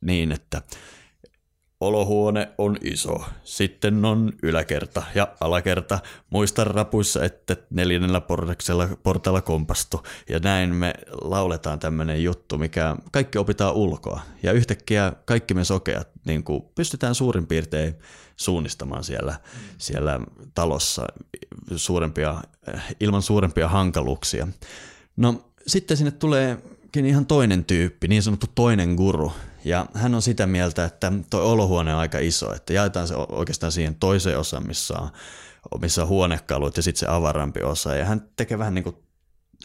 [0.00, 0.62] niin, että
[1.80, 5.98] Olohuone on iso, sitten on yläkerta ja alakerta.
[6.30, 10.02] Muista rapuissa, että neljännellä portaksella portalla kompastu.
[10.28, 14.20] Ja näin me lauletaan tämmöinen juttu, mikä kaikki opitaan ulkoa.
[14.42, 17.94] Ja yhtäkkiä kaikki me sokeat niin kuin pystytään suurin piirtein
[18.36, 19.40] suunnistamaan siellä,
[19.78, 20.20] siellä
[20.54, 21.06] talossa
[21.76, 22.42] suurempia,
[23.00, 24.48] ilman suurempia hankaluuksia.
[25.16, 29.32] No sitten sinne tuleekin ihan toinen tyyppi, niin sanottu toinen guru,
[29.68, 33.72] ja hän on sitä mieltä, että tuo olohuone on aika iso, että jaetaan se oikeastaan
[33.72, 35.10] siihen toiseen osaan, missä on,
[35.80, 37.94] missä on huonekalut ja sitten se avarampi osa.
[37.94, 38.96] Ja hän tekee vähän niin kuin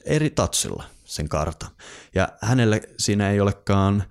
[0.06, 1.70] eri tatsilla sen kartan.
[2.16, 4.04] Ja hänelle siinä ei olekaan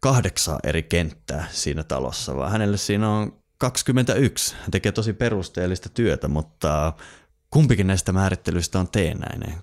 [0.00, 4.54] kahdeksan eri kenttää siinä talossa, vaan hänelle siinä on 21.
[4.60, 6.92] Hän tekee tosi perusteellista työtä, mutta
[7.50, 9.54] kumpikin näistä määrittelyistä on teenäinen.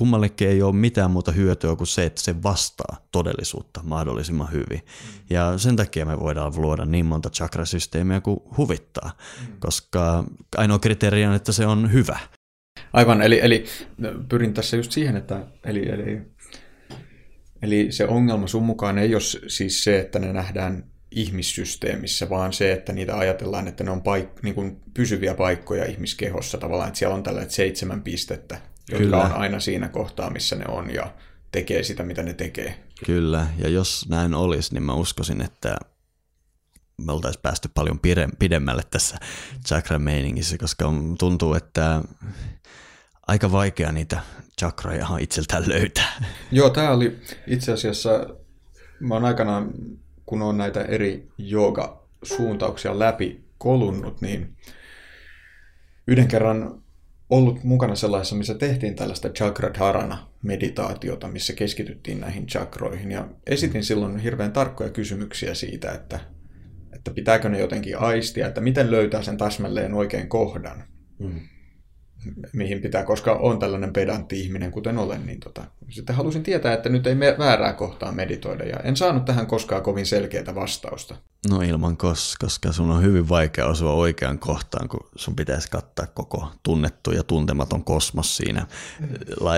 [0.00, 4.80] Kummallekin ei ole mitään muuta hyötyä kuin se, että se vastaa todellisuutta mahdollisimman hyvin.
[4.80, 5.20] Mm.
[5.30, 9.56] Ja sen takia me voidaan luoda niin monta chakrasysteemiä kuin huvittaa, mm.
[9.58, 10.24] koska
[10.56, 12.18] ainoa kriteeri on, että se on hyvä.
[12.92, 13.64] Aivan, eli, eli
[14.28, 16.20] pyrin tässä just siihen, että eli, eli,
[17.62, 22.72] eli se ongelma sun mukaan ei ole siis se, että ne nähdään ihmissysteemissä, vaan se,
[22.72, 27.14] että niitä ajatellaan, että ne on paik- niin kuin pysyviä paikkoja ihmiskehossa tavallaan, että siellä
[27.14, 28.60] on tällaiset seitsemän pistettä,
[28.90, 29.24] jotka Kyllä.
[29.24, 31.14] on aina siinä kohtaa, missä ne on ja
[31.52, 32.84] tekee sitä, mitä ne tekee.
[33.06, 35.76] Kyllä, ja jos näin olisi, niin mä uskoisin, että
[37.06, 38.00] me oltaisiin päästy paljon
[38.38, 39.16] pidemmälle tässä
[39.68, 42.02] chakra-meiningissä, koska tuntuu, että
[43.26, 44.20] aika vaikea niitä
[44.60, 46.24] chakroja itseltään löytää.
[46.52, 48.10] Joo, tämä oli itse asiassa,
[49.00, 49.70] mä oon aikanaan,
[50.26, 54.56] kun on näitä eri jooga-suuntauksia läpi kolunnut, niin
[56.06, 56.82] yhden kerran
[57.30, 63.10] ollut mukana sellaisessa, missä tehtiin tällaista chakradharana meditaatiota, missä keskityttiin näihin chakroihin.
[63.10, 66.20] Ja esitin silloin hirveän tarkkoja kysymyksiä siitä, että,
[66.92, 70.84] että pitääkö ne jotenkin aistia, että miten löytää sen täsmälleen oikein kohdan.
[71.18, 71.40] Mm
[72.52, 76.88] mihin pitää, koska on tällainen pedantti ihminen, kuten olen, niin tota, sitten halusin tietää, että
[76.88, 81.16] nyt ei me väärää kohtaa meditoida, ja en saanut tähän koskaan kovin selkeää vastausta.
[81.50, 86.06] No ilman kos, koska sun on hyvin vaikea osua oikeaan kohtaan, kun sun pitäisi kattaa
[86.06, 88.66] koko tunnettu ja tuntematon kosmos siinä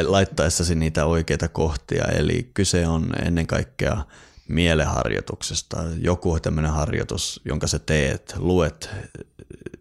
[0.07, 4.05] laittaessasi niitä oikeita kohtia, eli kyse on ennen kaikkea
[4.49, 5.85] mieleharjoituksesta.
[6.01, 8.91] Joku tämmöinen harjoitus, jonka sä teet, luet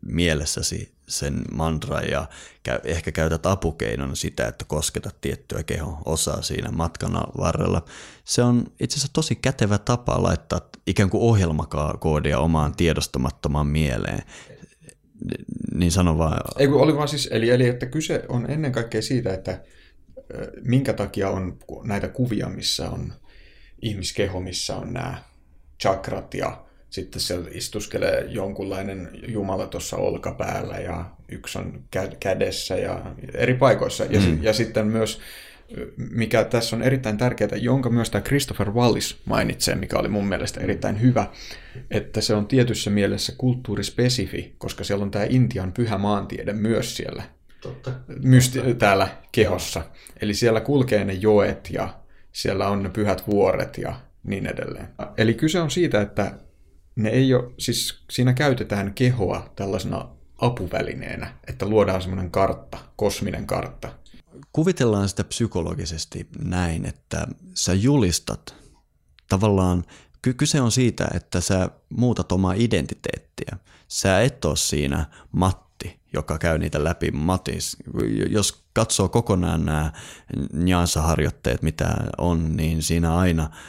[0.02, 2.28] mielessäsi sen mantra ja
[2.84, 7.86] ehkä käytät apukeinona sitä, että kosketat tiettyä kehon osaa siinä matkana varrella.
[8.24, 14.22] Se on itse asiassa tosi kätevä tapa laittaa ikään kuin ohjelmakoodia omaan tiedostamattomaan mieleen.
[15.74, 16.41] Niin sano vaan.
[16.57, 19.64] Ei oli vaan siis, eli, eli että kyse on ennen kaikkea siitä, että
[20.62, 23.14] minkä takia on näitä kuvia, missä on
[23.82, 25.24] ihmiskeho, missä on nämä
[25.82, 31.84] chakrat ja sitten siellä istuskelee jonkunlainen jumala tuossa olkapäällä ja yksi on
[32.20, 34.06] kädessä ja eri paikoissa.
[34.06, 34.44] Ja, mm.
[34.44, 35.20] ja sitten myös,
[36.12, 40.62] mikä tässä on erittäin tärkeää, jonka myös tämä Christopher Wallis mainitsee, mikä oli mun mielestä
[40.62, 41.28] erittäin hyvä,
[41.92, 47.24] että se on tietyssä mielessä kulttuurispesifi, koska siellä on tämä Intian pyhä maantiede myös siellä
[47.62, 47.92] Totta.
[48.24, 49.82] Mysti- täällä kehossa.
[50.22, 51.94] Eli siellä kulkee ne joet ja
[52.32, 54.88] siellä on ne pyhät vuoret ja niin edelleen.
[55.18, 56.32] Eli kyse on siitä, että
[57.04, 63.89] ne ei ole, siis siinä käytetään kehoa tällaisena apuvälineenä, että luodaan semmoinen kartta, kosminen kartta.
[64.54, 68.56] Kuvitellaan sitä psykologisesti näin, että sä julistat
[69.30, 69.84] tavallaan,
[70.38, 73.58] kyse on siitä, että sä muutat omaa identiteettiä.
[73.88, 77.78] Sä et ole siinä Matti, joka käy niitä läpi Matis.
[78.30, 79.91] Jos katsoo kokonaan nämä
[80.54, 83.49] nyansa-harjoitteet, mitä on, niin siinä aina–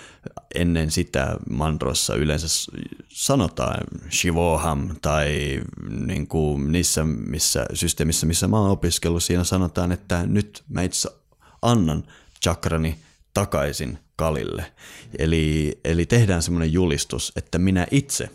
[0.55, 2.69] ennen sitä mandrossa yleensä
[3.09, 5.61] sanotaan shivoham tai
[6.07, 11.09] niin kuin niissä missä, systeemissä, missä mä oon opiskellut, siinä sanotaan, että nyt mä itse
[11.63, 12.05] annan
[12.43, 12.99] chakrani
[13.35, 14.73] takaisin kalille.
[15.19, 18.31] Eli, eli tehdään semmoinen julistus, että minä itse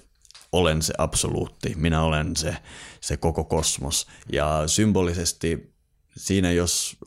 [0.51, 2.57] olen se absoluutti, minä olen se,
[3.01, 4.07] se koko kosmos.
[4.31, 5.76] Ja symbolisesti
[6.18, 6.97] siinä jos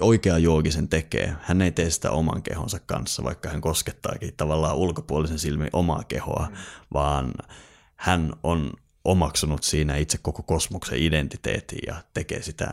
[0.00, 4.76] oikea joogi sen tekee, hän ei tee sitä oman kehonsa kanssa, vaikka hän koskettaakin tavallaan
[4.76, 6.56] ulkopuolisen silmin omaa kehoa, mm.
[6.94, 7.34] vaan
[7.96, 8.72] hän on
[9.04, 12.72] omaksunut siinä itse koko kosmoksen identiteetin ja tekee sitä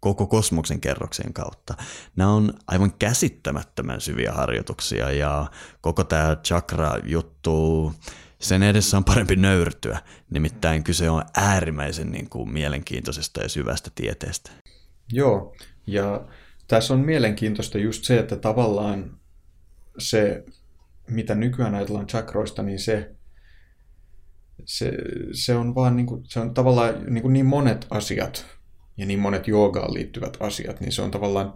[0.00, 1.74] koko kosmoksen kerroksen kautta.
[2.16, 5.46] Nämä on aivan käsittämättömän syviä harjoituksia ja
[5.80, 7.92] koko tämä chakra-juttu,
[8.38, 10.02] sen edessä on parempi nöyrtyä.
[10.30, 14.50] Nimittäin kyse on äärimmäisen niin kuin, mielenkiintoisesta ja syvästä tieteestä.
[15.12, 16.28] Joo, ja
[16.68, 19.18] tässä on mielenkiintoista just se, että tavallaan
[19.98, 20.44] se,
[21.10, 23.10] mitä nykyään ajatellaan chakroista, niin se,
[24.64, 24.92] se,
[25.32, 28.46] se on vaan niin, kuin, se on tavallaan niin, kuin niin monet asiat
[28.96, 31.54] ja niin monet joogaan liittyvät asiat, niin se on tavallaan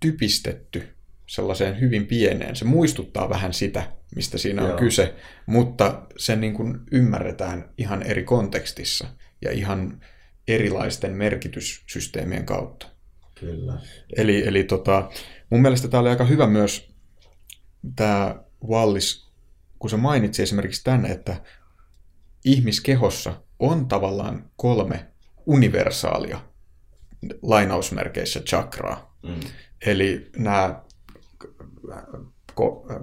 [0.00, 0.88] typistetty
[1.26, 2.56] sellaiseen hyvin pieneen.
[2.56, 4.78] Se muistuttaa vähän sitä, mistä siinä on Joo.
[4.78, 5.14] kyse,
[5.46, 9.08] mutta se niin kuin ymmärretään ihan eri kontekstissa
[9.42, 10.00] ja ihan
[10.48, 12.86] erilaisten merkityssysteemien kautta.
[13.40, 13.80] Kyllä.
[14.16, 15.10] Eli, eli tota,
[15.50, 16.94] mun mielestä tämä oli aika hyvä myös
[17.96, 18.36] tämä
[18.68, 19.28] Wallis,
[19.78, 21.40] kun se mainitsi esimerkiksi tänne, että
[22.44, 25.06] ihmiskehossa on tavallaan kolme
[25.46, 26.40] universaalia
[27.42, 29.16] lainausmerkeissä chakraa.
[29.22, 29.40] Mm.
[29.86, 30.82] Eli nämä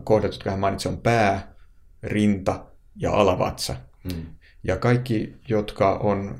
[0.04, 1.56] kohdat, jotka hän mainitsi, on pää,
[2.04, 2.66] rinta
[2.96, 3.76] ja alavatsa.
[4.04, 4.26] Mm.
[4.64, 6.40] Ja kaikki, jotka on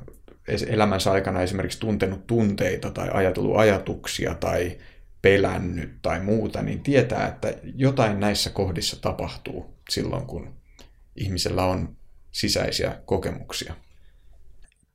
[0.68, 4.78] elämänsä aikana esimerkiksi tuntenut tunteita tai ajatellut ajatuksia tai
[5.22, 10.54] pelännyt tai muuta, niin tietää, että jotain näissä kohdissa tapahtuu silloin, kun
[11.16, 11.96] ihmisellä on
[12.32, 13.74] sisäisiä kokemuksia.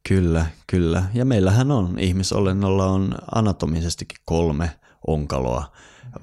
[0.08, 1.04] Kyllä, kyllä.
[1.14, 4.70] Ja meillähän on, ihmisolennolla on anatomisestikin kolme
[5.08, 5.72] onkaloa,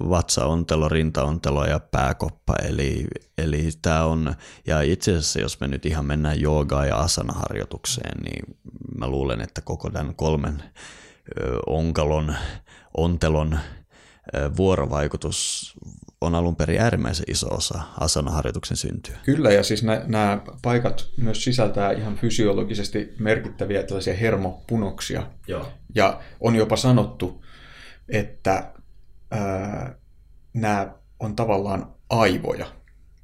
[0.09, 2.55] vatsaontelo, rintaontelo ja pääkoppa.
[2.69, 3.07] Eli,
[3.39, 4.35] eli tämä on,
[4.67, 8.57] ja itse asiassa jos me nyt ihan mennään joogaa ja asanaharjoitukseen, niin
[8.99, 10.63] mä luulen, että koko tämän kolmen
[11.67, 12.35] onkalon,
[12.97, 13.59] ontelon
[14.57, 15.73] vuorovaikutus
[16.21, 19.17] on alun perin äärimmäisen iso osa asanaharjoituksen syntyä.
[19.25, 25.27] Kyllä, ja siis nämä paikat myös sisältää ihan fysiologisesti merkittäviä tällaisia hermopunoksia.
[25.47, 25.69] Joo.
[25.95, 27.45] Ja on jopa sanottu,
[28.09, 28.73] että
[29.31, 29.99] ää,
[30.55, 32.67] nämä on tavallaan aivoja.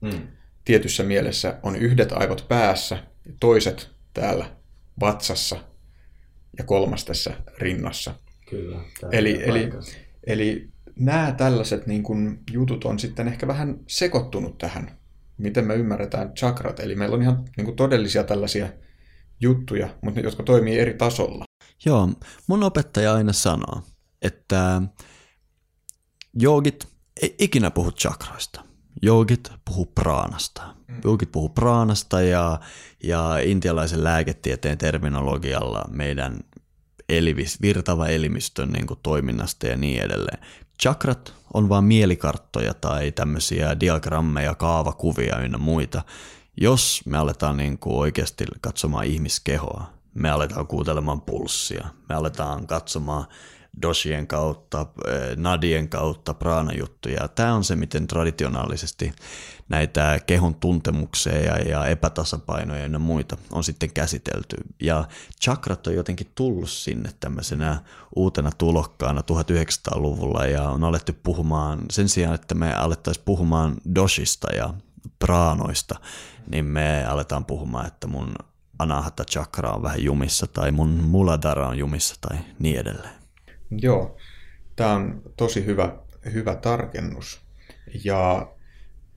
[0.07, 0.29] Hmm.
[0.65, 2.99] Tietyssä mielessä on yhdet aivot päässä,
[3.41, 4.57] toiset täällä
[5.01, 5.57] vatsassa
[6.59, 8.15] ja kolmas tässä rinnassa.
[8.51, 8.81] Kyllä.
[9.13, 9.71] Eli, eli,
[10.27, 14.99] eli nämä tällaiset niin kuin, jutut on sitten ehkä vähän sekoittunut tähän,
[15.39, 16.81] miten me ymmärretään chakrat.
[16.81, 18.69] Eli meillä on ihan niin kuin, todellisia tällaisia
[19.41, 21.45] juttuja, mutta ne, jotka toimii eri tasolla.
[21.87, 22.09] Joo,
[22.47, 23.83] mun opettaja aina sanoo,
[24.25, 24.83] että
[26.35, 26.89] joogit
[27.23, 28.63] ei ikinä puhu chakroista.
[29.03, 30.75] Joogit puhuu praanasta.
[30.89, 31.01] Mm.
[31.05, 32.61] Joogit puhuu praanasta ja,
[33.03, 36.41] ja intialaisen lääketieteen terminologialla meidän
[37.09, 40.39] elivis, virtava elimistön niin kuin, toiminnasta ja niin edelleen.
[40.83, 46.03] Chakrat on vain mielikarttoja tai tämmöisiä diagrammeja, kaavakuvia ynnä muita.
[46.57, 53.27] Jos me aletaan niin kuin oikeasti katsomaan ihmiskehoa, me aletaan kuuntelemaan pulssia, me aletaan katsomaan
[53.83, 57.29] doshien kautta, eh, nadien kautta, praanajuttuja.
[57.29, 59.13] Tämä on se, miten traditionaalisesti
[59.69, 64.57] näitä kehon tuntemuksia ja, ja epätasapainoja ja muita on sitten käsitelty.
[64.83, 65.05] Ja
[65.43, 67.83] chakrat on jotenkin tullut sinne tämmöisenä
[68.17, 74.75] uutena tulokkaana 1900-luvulla ja on alettu puhumaan, sen sijaan, että me alettaisiin puhumaan doshista ja
[75.19, 76.01] praanoista,
[76.51, 78.35] niin me aletaan puhumaan, että mun
[78.79, 83.24] anahata chakra on vähän jumissa tai mun muladara on jumissa tai niin edelleen.
[83.83, 84.17] Joo,
[84.77, 85.97] tämä on tosi hyvä,
[86.33, 87.41] hyvä tarkennus.
[88.05, 88.53] Ja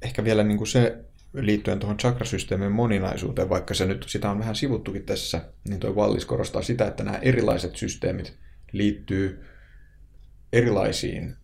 [0.01, 0.97] ehkä vielä niin kuin se
[1.33, 6.25] liittyen tuohon chakrasysteemin moninaisuuteen, vaikka se nyt sitä on vähän sivuttukin tässä, niin tuo Wallis
[6.25, 8.37] korostaa sitä, että nämä erilaiset systeemit
[8.71, 9.45] liittyy
[10.53, 11.35] erilaisiin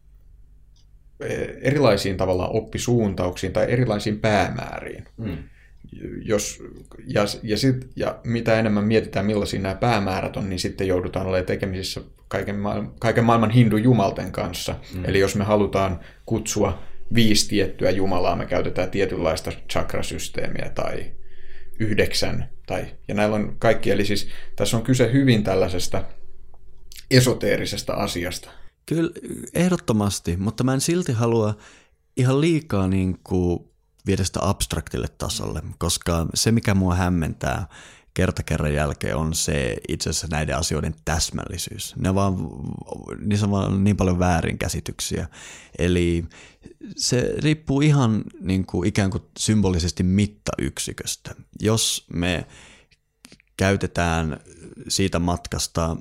[1.62, 5.06] erilaisiin tavallaan oppisuuntauksiin tai erilaisiin päämääriin.
[5.18, 5.38] Mm
[6.22, 6.64] jos,
[7.08, 11.46] ja, ja, sit, ja mitä enemmän mietitään, millaisia nämä päämäärät on, niin sitten joudutaan olemaan
[11.46, 14.76] tekemisissä kaiken, maailman, kaiken maailman hindu-jumalten kanssa.
[14.96, 15.06] Mm.
[15.06, 16.84] Eli jos me halutaan kutsua
[17.14, 21.12] viisi tiettyä jumalaa, me käytetään tietynlaista chakrasysteemiä tai
[21.80, 22.50] yhdeksän.
[22.66, 26.04] Tai, ja näillä on kaikki, eli siis tässä on kyse hyvin tällaisesta
[27.12, 28.50] esoteerisesta asiasta.
[28.86, 29.12] Kyllä,
[29.54, 31.56] ehdottomasti, mutta mä en silti halua
[32.18, 33.73] ihan liikaa niin kuin
[34.06, 37.68] viedä sitä abstraktille tasolle, koska se mikä mua hämmentää
[38.14, 41.96] kerta kerran jälkeen on se itse asiassa näiden asioiden täsmällisyys.
[41.96, 42.36] Ne vaan,
[43.20, 45.28] niissä on vaan niin paljon väärinkäsityksiä.
[45.80, 46.26] Eli
[46.96, 51.36] se riippuu ihan niin kuin ikään kuin symbolisesti mittayksiköstä.
[51.62, 52.48] Jos me
[53.58, 54.40] käytetään
[54.88, 55.98] siitä matkasta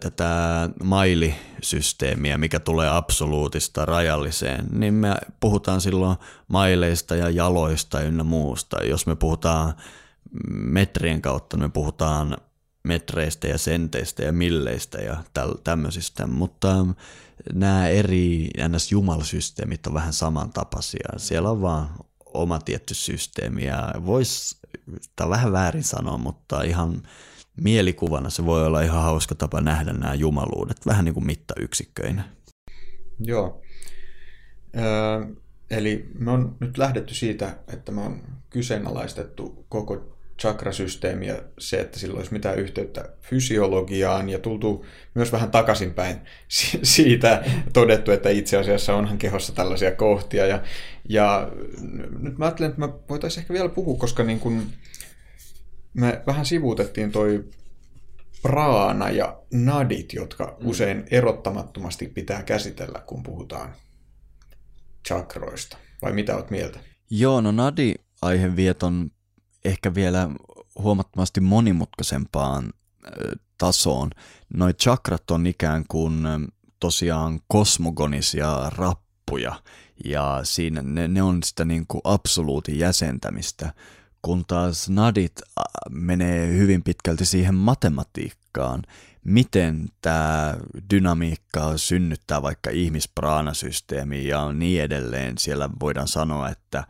[0.00, 6.16] tätä mailisysteemiä, mikä tulee absoluutista rajalliseen, niin me puhutaan silloin
[6.48, 8.84] maileista ja jaloista ynnä muusta.
[8.84, 9.74] Jos me puhutaan
[10.50, 12.36] metrien kautta, me puhutaan
[12.84, 15.16] metreistä ja senteistä ja milleistä ja
[15.64, 16.86] tämmöisistä, mutta
[17.52, 18.92] nämä eri ns.
[18.92, 21.08] jumalasysteemit on vähän samantapaisia.
[21.16, 21.88] Siellä on vaan
[22.34, 24.56] oma tietty systeemi ja voisi,
[25.16, 27.02] tämä vähän väärin sanoa, mutta ihan
[27.56, 32.24] mielikuvana se voi olla ihan hauska tapa nähdä nämä jumaluudet, vähän niin kuin mittayksikköinä.
[33.20, 33.62] Joo.
[34.76, 35.26] Öö,
[35.70, 41.98] eli me on nyt lähdetty siitä, että me on kyseenalaistettu koko chakrasysteemi ja se, että
[41.98, 44.84] sillä olisi mitään yhteyttä fysiologiaan ja tultu
[45.14, 46.16] myös vähän takaisinpäin
[46.82, 50.46] siitä todettu, että itse asiassa onhan kehossa tällaisia kohtia.
[50.46, 50.62] Ja,
[51.08, 51.52] ja
[52.18, 54.62] nyt mä ajattelen, että mä voitaisiin ehkä vielä puhua, koska niin kun
[55.94, 57.44] me vähän sivuutettiin toi
[58.42, 60.68] praana ja nadit, jotka mm.
[60.68, 63.74] usein erottamattomasti pitää käsitellä, kun puhutaan
[65.08, 65.76] chakroista.
[66.02, 66.80] Vai mitä oot mieltä?
[67.10, 69.10] Joo, no nadi-aihe vieton
[69.64, 70.28] ehkä vielä
[70.78, 72.72] huomattavasti monimutkaisempaan
[73.58, 74.10] tasoon.
[74.54, 76.22] Noi chakrat on ikään kuin
[76.80, 79.62] tosiaan kosmogonisia rappuja
[80.04, 83.74] ja siinä ne, ne on sitä niin kuin absoluutin jäsentämistä,
[84.22, 85.32] kun taas nadit
[85.90, 88.82] menee hyvin pitkälti siihen matematiikkaan
[89.24, 90.56] miten tämä
[90.90, 95.38] dynamiikka synnyttää vaikka ihmispraanasysteemi ja niin edelleen.
[95.38, 96.84] Siellä voidaan sanoa, että,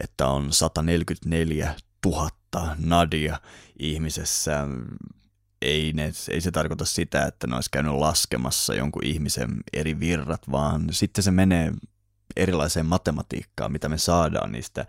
[0.00, 1.74] että on 144
[2.06, 2.30] 000
[2.78, 3.40] nadia
[3.78, 4.66] ihmisessä.
[5.62, 10.50] Ei, ne, ei se tarkoita sitä, että ne olisi käynyt laskemassa jonkun ihmisen eri virrat,
[10.50, 11.72] vaan sitten se menee
[12.36, 14.86] erilaiseen matematiikkaan, mitä me saadaan niistä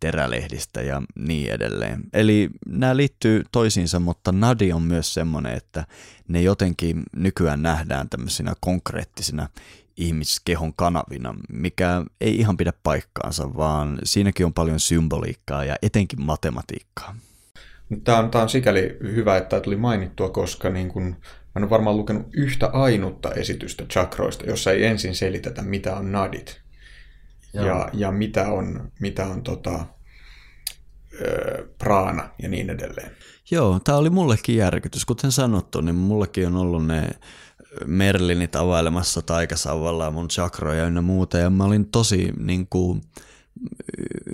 [0.00, 2.00] terälehdistä ja niin edelleen.
[2.12, 5.84] Eli nämä liittyy toisiinsa, mutta nadi on myös semmoinen, että
[6.28, 9.48] ne jotenkin nykyään nähdään tämmöisinä konkreettisina
[9.96, 17.16] ihmiskehon kanavina, mikä ei ihan pidä paikkaansa, vaan siinäkin on paljon symboliikkaa ja etenkin matematiikkaa.
[18.04, 21.16] Tämä on, tämä on sikäli hyvä, että tämä tuli mainittua, koska niin kun, mä
[21.56, 26.60] en ole varmaan lukenut yhtä ainutta esitystä chakroista, jossa ei ensin selitetä, mitä on nadit
[27.52, 29.86] ja, ja mitä on, mitä on tota,
[31.22, 33.10] ö, praana ja niin edelleen.
[33.50, 35.04] Joo, tämä oli mullekin järkytys.
[35.04, 37.10] Kuten sanottu, niin mullekin on ollut ne
[37.86, 43.02] Merlinit availemassa taikasauvalla ja mun chakroja ja muuta, ja mä olin tosi niin kuin,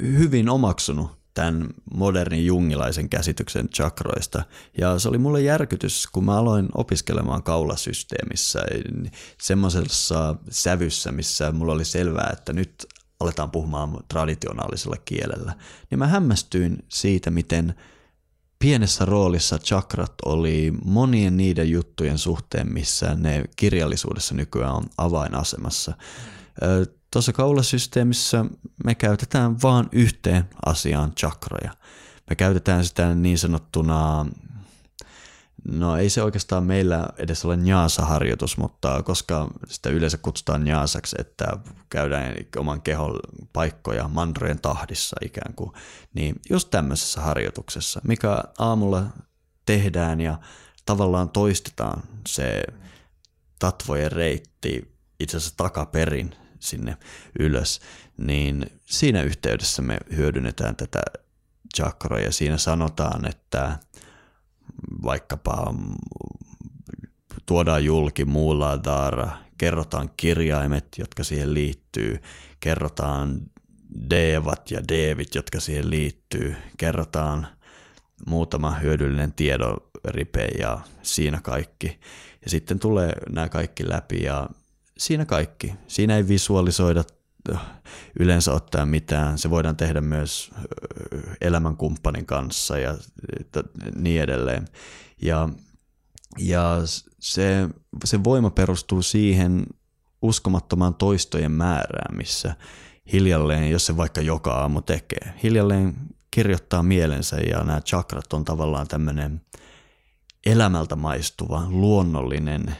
[0.03, 4.43] hyvin omaksunut tämän modernin jungilaisen käsityksen chakroista.
[4.79, 8.62] Ja se oli mulle järkytys, kun mä aloin opiskelemaan kaulasysteemissä
[9.41, 12.87] semmoisessa sävyssä, missä mulla oli selvää, että nyt
[13.21, 15.55] aletaan puhumaan traditionaalisella kielellä,
[15.91, 17.75] niin mä hämmästyin siitä, miten
[18.59, 25.97] pienessä roolissa chakrat oli monien niiden juttujen suhteen, missä ne kirjallisuudessa nykyään on avainasemassa.
[27.11, 28.45] Tuossa kaulasysteemissä
[28.85, 31.73] me käytetään vain yhteen asiaan chakroja.
[32.31, 34.27] Me käytetään sitä niin sanottuna
[35.71, 41.47] No ei se oikeastaan meillä edes ole nyaasa-harjoitus, mutta koska sitä yleensä kutsutaan nyaasaksi, että
[41.91, 43.21] käydään oman kehon
[43.53, 45.73] paikkoja mandrojen tahdissa ikään kuin,
[46.14, 49.03] niin just tämmöisessä harjoituksessa, mikä aamulla
[49.67, 50.39] tehdään ja
[50.87, 52.62] tavallaan toistetaan se
[53.59, 56.97] tatvojen reitti itse asiassa takaperin sinne
[57.39, 57.81] ylös,
[58.17, 61.03] niin siinä yhteydessä me hyödynnetään tätä
[61.77, 63.79] chakraa ja siinä sanotaan, että
[65.03, 65.95] vaikkapa mm,
[67.47, 69.28] tuodaan julki muulla daara,
[69.59, 72.22] kerrotaan kirjaimet, jotka siihen liittyy,
[72.61, 73.41] kerrotaan
[74.11, 77.47] devat ja devit, jotka siihen liittyy, kerrotaan
[78.26, 81.99] muutama hyödyllinen tiedonripe ja siinä kaikki.
[82.45, 84.49] Ja sitten tulee nämä kaikki läpi ja
[84.99, 85.74] siinä kaikki.
[85.89, 87.05] Siinä ei visualisoida
[88.20, 89.38] yleensä ottaen mitään.
[89.38, 90.51] Se voidaan tehdä myös
[91.40, 92.97] elämänkumppanin kanssa ja
[93.94, 94.68] niin edelleen.
[95.22, 95.49] Ja,
[96.38, 96.78] ja
[97.18, 97.68] se,
[98.05, 99.66] se voima perustuu siihen
[100.22, 102.57] uskomattomaan toistojen määrään, missä
[103.12, 105.94] hiljalleen, jos se vaikka joka aamu tekee, hiljalleen
[106.30, 109.40] kirjoittaa mielensä ja nämä chakrat on tavallaan tämmöinen
[110.47, 112.76] elämältä maistuva, luonnollinen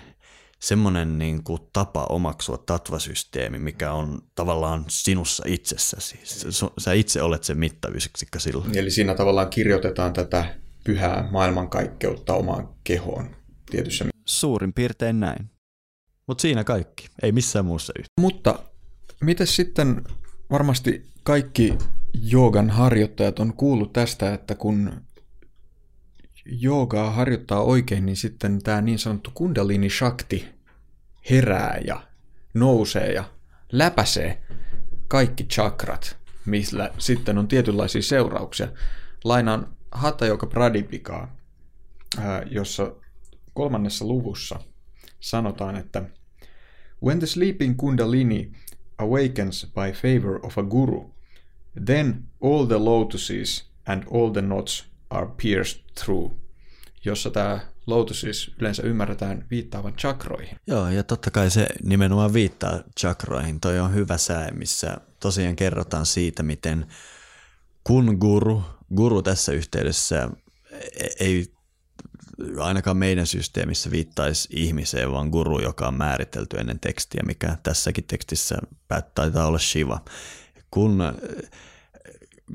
[0.67, 6.21] semmoinen niin kuin tapa omaksua tatvasysteemi, mikä on tavallaan sinussa itsessäsi.
[6.79, 8.79] Sä itse olet se mittayksikkö silloin.
[8.79, 10.55] Eli siinä tavallaan kirjoitetaan tätä
[10.85, 13.37] pyhää maailmankaikkeutta omaan kehoon
[13.71, 15.51] tietyssä Suurin piirtein näin.
[16.27, 18.11] Mutta siinä kaikki, ei missään muussa yhtä.
[18.21, 18.59] Mutta
[19.21, 20.03] miten sitten
[20.51, 21.79] varmasti kaikki
[22.15, 24.93] joogan harjoittajat on kuullut tästä, että kun
[26.47, 30.56] joogaa harjoittaa oikein, niin sitten tämä niin sanottu kundalini shakti
[31.31, 32.03] herää ja
[32.55, 33.25] nousee ja
[33.73, 34.43] läpäisee
[35.09, 36.17] kaikki chakrat,
[36.47, 38.69] millä sitten on tietynlaisia seurauksia.
[39.25, 41.37] Lainaan Hatha Yoga Pradipikaa,
[42.51, 42.93] jossa
[43.55, 44.61] kolmannessa luvussa
[45.21, 46.03] sanotaan, että
[47.05, 48.53] When the sleeping kundalini
[48.99, 51.15] awakens by favor of a guru,
[51.85, 56.33] then all the lotuses and all the knots are pierced through.
[57.05, 60.57] Jossa tämä lotus siis yleensä ymmärretään viittaavan chakroihin.
[60.67, 63.61] Joo, ja totta kai se nimenomaan viittaa chakroihin.
[63.61, 66.87] Toi on hyvä sää, missä tosiaan kerrotaan siitä, miten
[67.85, 68.63] kun guru,
[68.97, 70.29] guru tässä yhteydessä
[71.21, 71.53] ei
[72.61, 78.59] ainakaan meidän systeemissä viittaisi ihmiseen, vaan guru, joka on määritelty ennen tekstiä, mikä tässäkin tekstissä
[79.15, 80.01] taitaa olla Shiva.
[80.71, 81.03] Kun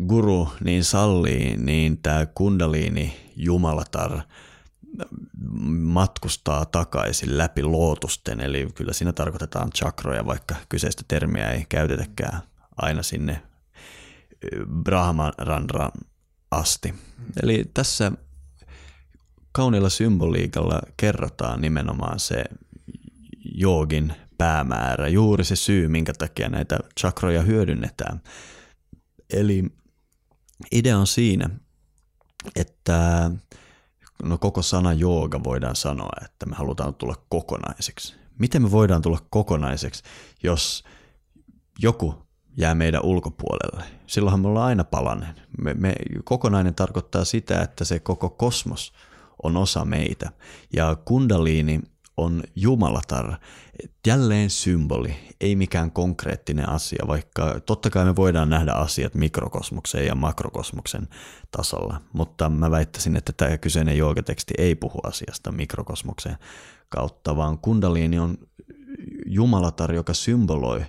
[0.07, 4.19] guru niin sallii, niin tämä kundaliini jumalatar
[5.69, 12.41] matkustaa takaisin läpi lootusten, eli kyllä siinä tarkoitetaan chakroja, vaikka kyseistä termiä ei käytetäkään
[12.77, 13.41] aina sinne
[14.83, 15.91] Brahmanrandran
[16.51, 16.93] asti.
[17.43, 18.11] Eli tässä
[19.51, 22.43] kauniilla symboliikalla kerrotaan nimenomaan se
[23.45, 28.21] joogin päämäärä, juuri se syy, minkä takia näitä chakroja hyödynnetään.
[29.33, 29.63] Eli
[30.71, 31.49] idea on siinä,
[32.55, 33.31] että
[34.23, 38.15] no koko sana jooga voidaan sanoa, että me halutaan tulla kokonaiseksi.
[38.39, 40.03] Miten me voidaan tulla kokonaiseksi,
[40.43, 40.83] jos
[41.79, 42.15] joku
[42.57, 43.83] jää meidän ulkopuolelle?
[44.07, 45.35] Silloinhan me ollaan aina palanen.
[45.61, 48.93] Me, me, kokonainen tarkoittaa sitä, että se koko kosmos
[49.43, 50.31] on osa meitä.
[50.73, 51.81] Ja kundaliini
[52.17, 53.33] on jumalatar,
[54.07, 60.15] jälleen symboli, ei mikään konkreettinen asia, vaikka totta kai me voidaan nähdä asiat mikrokosmoksen ja
[60.15, 61.07] makrokosmoksen
[61.51, 66.37] tasolla, mutta mä väittäisin, että tämä kyseinen joogateksti ei puhu asiasta mikrokosmoksen
[66.89, 68.37] kautta, vaan kundaliini on
[69.25, 70.85] jumalatar, joka symboloi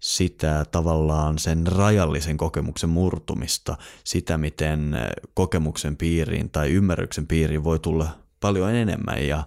[0.00, 4.96] sitä tavallaan sen rajallisen kokemuksen murtumista, sitä miten
[5.34, 9.46] kokemuksen piiriin tai ymmärryksen piiriin voi tulla paljon enemmän ja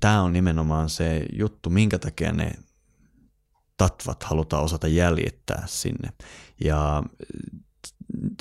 [0.00, 2.52] tämä on nimenomaan se juttu, minkä takia ne
[3.76, 6.08] tatvat halutaan osata jäljittää sinne.
[6.64, 7.02] Ja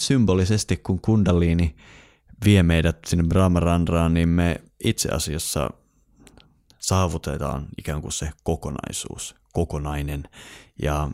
[0.02, 1.76] symbolisesti kun kundaliini
[2.46, 5.70] vie meidät sinne Brahmarandraan, niin me itse asiassa
[6.80, 10.24] saavutetaan ikään kuin se kokonaisuus, kokonainen.
[10.82, 11.10] Ja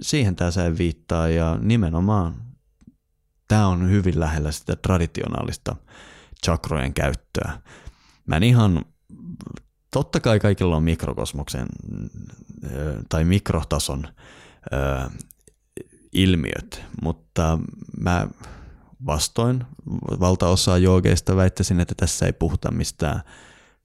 [0.00, 2.34] siihen tämä se viittaa ja nimenomaan
[3.48, 5.76] tämä on hyvin lähellä sitä traditionaalista
[6.44, 7.60] chakrojen käyttöä.
[8.28, 8.84] Mä en ihan,
[9.90, 11.66] totta kai kaikilla on mikrokosmoksen
[13.08, 14.08] tai mikrotason
[16.12, 17.58] ilmiöt, mutta
[18.00, 18.28] mä
[19.06, 19.64] vastoin
[20.20, 23.20] valtaosaa joogeista väittäisin, että tässä ei puhuta mistään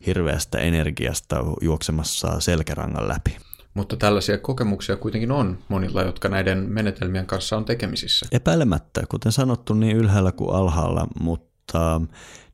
[0.05, 3.37] hirveästä energiasta juoksemassa selkärangan läpi.
[3.73, 8.25] Mutta tällaisia kokemuksia kuitenkin on monilla, jotka näiden menetelmien kanssa on tekemisissä.
[8.31, 12.01] Epäilemättä, kuten sanottu, niin ylhäällä kuin alhaalla, mutta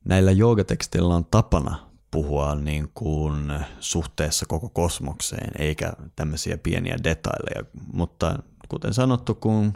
[0.10, 7.66] näillä joogateksteillä on tapana puhua niin kuin suhteessa koko kosmokseen, eikä tämmöisiä pieniä detaileja.
[7.94, 9.74] Mutta kuten sanottu, kun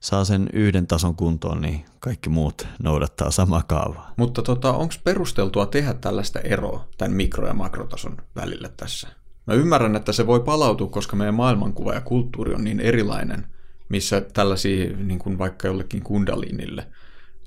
[0.00, 4.12] saa sen yhden tason kuntoon, niin kaikki muut noudattaa samaa kaavaa.
[4.16, 9.08] Mutta tota, onko perusteltua tehdä tällaista eroa tämän mikro- ja makrotason välillä tässä?
[9.46, 13.46] Mä ymmärrän, että se voi palautua, koska meidän maailmankuva ja kulttuuri on niin erilainen,
[13.88, 16.86] missä tällaisia niin kuin vaikka jollekin kundalinille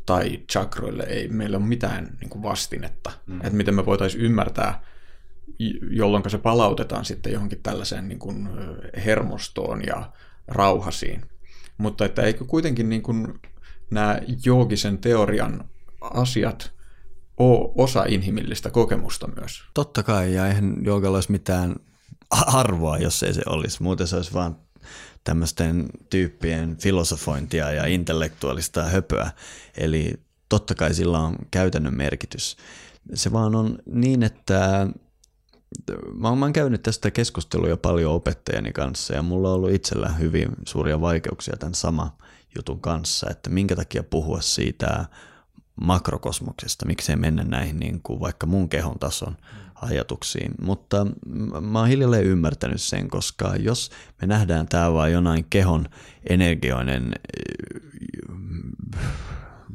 [0.10, 3.12] tai chakroille ei meillä ole mitään niin kuin vastinetta.
[3.26, 3.38] Mm.
[3.38, 4.84] Että miten me voitaisiin ymmärtää,
[5.92, 8.50] jolloin se palautetaan sitten johonkin tällaiseen niin kuin
[9.06, 10.12] hermostoon ja
[10.48, 11.22] rauhasiin.
[11.78, 13.40] Mutta että eikö kuitenkin niin kuin
[13.92, 15.70] nämä joogisen teorian
[16.02, 16.72] asiat
[17.38, 19.64] ole osa inhimillistä kokemusta myös?
[19.74, 21.76] Totta kai, ja eihän joogalla olisi mitään
[22.32, 23.84] arvoa, jos ei se olisi.
[23.84, 24.56] Muuten se olisi vain
[25.24, 29.32] tämmöisten tyyppien filosofointia ja intellektuaalista höpöä.
[29.78, 30.14] Eli
[30.50, 32.58] totta kai sillä on käytännön merkitys.
[33.14, 34.88] Se vaan on niin, että
[36.14, 41.02] mä oon käynyt tästä keskustelua paljon opettajani kanssa ja mulla on ollut itsellä hyvin suuria
[41.02, 42.18] vaikeuksia tämän sama
[42.56, 45.06] jutun kanssa, että minkä takia puhua siitä
[45.82, 49.38] makrokosmoksesta, miksei mennä näihin niin kuin vaikka mun kehon tason
[49.82, 50.52] ajatuksiin.
[50.62, 51.08] Mutta
[51.62, 53.92] mä oon hiljalleen ymmärtänyt sen, koska jos
[54.22, 55.86] me nähdään tämä vain jonain kehon
[56.30, 57.14] energioinen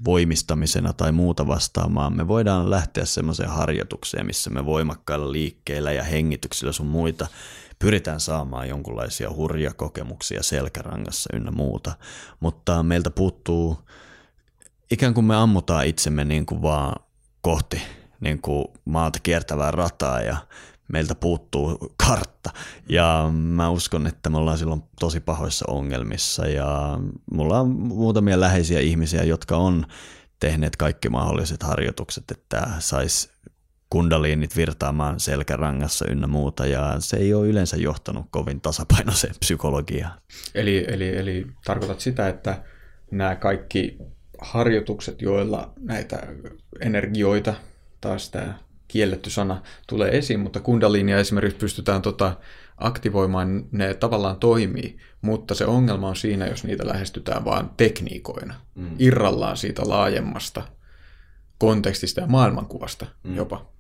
[0.05, 6.73] voimistamisena tai muuta vastaamaan, me voidaan lähteä semmoiseen harjoitukseen, missä me voimakkailla liikkeillä ja hengityksillä
[6.73, 7.27] sun muita
[7.79, 11.93] pyritään saamaan jonkunlaisia hurja kokemuksia selkärangassa ynnä muuta,
[12.41, 13.79] mutta meiltä puuttuu
[14.91, 16.95] ikään kuin me ammutaan itsemme niin kuin vaan
[17.41, 17.83] kohti
[18.25, 20.37] niin kuin maata kiertävää rataa ja
[20.93, 22.51] meiltä puuttuu kartta.
[22.89, 26.99] Ja mä uskon, että me ollaan silloin tosi pahoissa ongelmissa ja
[27.33, 29.87] mulla on muutamia läheisiä ihmisiä, jotka on
[30.41, 33.35] tehneet kaikki mahdolliset harjoitukset, että sais
[33.91, 40.19] kundaliinit virtaamaan selkärangassa ynnä muuta, ja se ei ole yleensä johtanut kovin tasapainoiseen psykologiaan.
[40.55, 42.63] Eli, eli, eli tarkoitat sitä, että
[43.11, 43.99] nämä kaikki
[44.41, 46.27] harjoitukset, joilla näitä
[46.81, 47.55] energioita,
[48.05, 48.55] taas tämä
[48.89, 52.37] kielletty sana tulee esiin, mutta kundaliinia esimerkiksi pystytään tota
[52.77, 58.97] aktivoimaan, ne tavallaan toimii, mutta se ongelma on siinä, jos niitä lähestytään vain tekniikoina, mm.
[58.99, 60.63] irrallaan siitä laajemmasta
[61.59, 63.37] kontekstista ja maailmankuvasta mm.
[63.37, 63.73] jopa.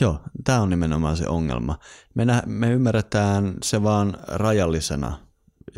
[0.00, 1.78] Joo, tämä on nimenomaan se ongelma.
[2.14, 5.18] Me, nä- me ymmärretään se vaan rajallisena,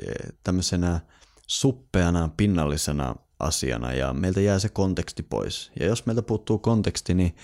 [0.06, 0.12] e,
[0.42, 1.00] tämmöisenä
[1.46, 5.72] suppeana, pinnallisena asiana ja meiltä jää se konteksti pois.
[5.80, 7.36] Ja jos meiltä puuttuu konteksti, niin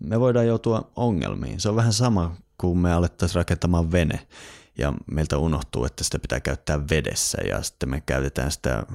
[0.00, 1.60] me voidaan joutua ongelmiin.
[1.60, 4.26] Se on vähän sama kuin me alettaisiin rakentamaan vene
[4.78, 8.86] ja meiltä unohtuu, että sitä pitää käyttää vedessä ja sitten me käytetään sitä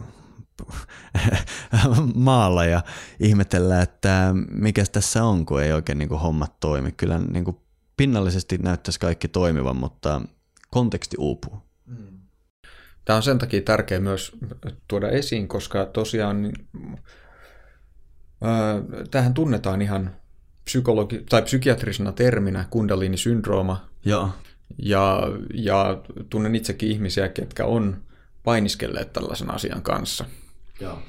[2.16, 2.82] maalla ja
[3.20, 6.92] ihmetellään, että mikä tässä on, kun ei oikein niin kuin hommat toimi.
[6.92, 7.58] Kyllä niin kuin
[7.98, 10.22] pinnallisesti näyttäisi kaikki toimivan, mutta
[10.70, 11.67] konteksti uupuu.
[13.08, 14.32] Tämä on sen takia tärkeää myös
[14.88, 16.54] tuoda esiin, koska tosiaan
[19.12, 20.16] tähän tunnetaan ihan
[20.66, 23.90] psykologi- tai psykiatrisena terminä kundalini-syndrooma.
[24.06, 24.30] Joo.
[24.78, 25.22] Ja,
[25.54, 28.04] ja tunnen itsekin ihmisiä, ketkä on
[28.44, 30.26] painiskelleet tällaisen asian kanssa.
[30.80, 31.00] Joo.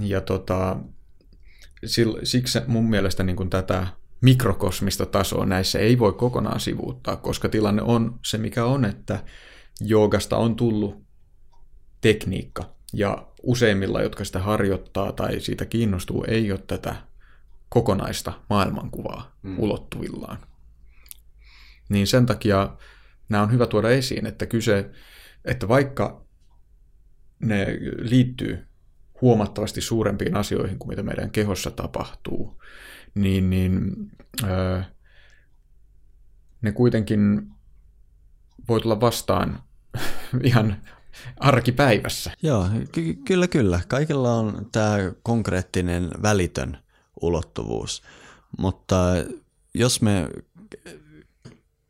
[0.00, 0.76] Ja tota,
[2.22, 3.86] siksi mun mielestä niin kuin tätä
[4.20, 9.24] mikrokosmista tasoa näissä ei voi kokonaan sivuuttaa, koska tilanne on se, mikä on, että
[9.80, 11.09] joogasta on tullut
[12.00, 12.74] tekniikka.
[12.92, 16.96] Ja useimmilla, jotka sitä harjoittaa tai siitä kiinnostuu, ei ole tätä
[17.68, 19.58] kokonaista maailmankuvaa mm.
[19.58, 20.38] ulottuvillaan.
[21.88, 22.76] Niin sen takia
[23.28, 24.90] nämä on hyvä tuoda esiin, että kyse,
[25.44, 26.24] että vaikka
[27.38, 27.66] ne
[27.98, 28.66] liittyy
[29.20, 32.62] huomattavasti suurempiin asioihin kuin mitä meidän kehossa tapahtuu,
[33.14, 33.96] niin, niin
[34.44, 34.82] öö,
[36.62, 37.50] ne kuitenkin
[38.68, 39.62] voi tulla vastaan
[40.42, 40.76] ihan
[41.40, 42.32] arkipäivässä.
[42.42, 43.80] Joo, ky- kyllä kyllä.
[43.88, 46.78] Kaikilla on tämä konkreettinen välitön
[47.20, 48.02] ulottuvuus,
[48.58, 48.96] mutta
[49.74, 50.28] jos me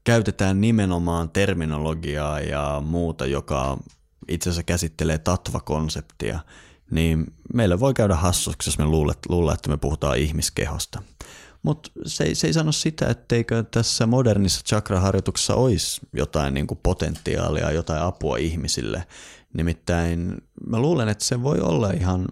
[0.04, 3.78] käytetään nimenomaan terminologiaa ja muuta, joka
[4.28, 6.38] itse asiassa käsittelee tatva-konseptia,
[6.90, 11.02] niin meillä voi käydä hassuksi, jos me luullaan, että me puhutaan ihmiskehosta.
[11.62, 17.70] Mutta se, se ei sano sitä, etteikö tässä modernissa chakraharjoituksessa olisi jotain niin kuin potentiaalia,
[17.70, 19.06] jotain apua ihmisille.
[19.54, 22.26] Nimittäin mä luulen, että se voi olla ihan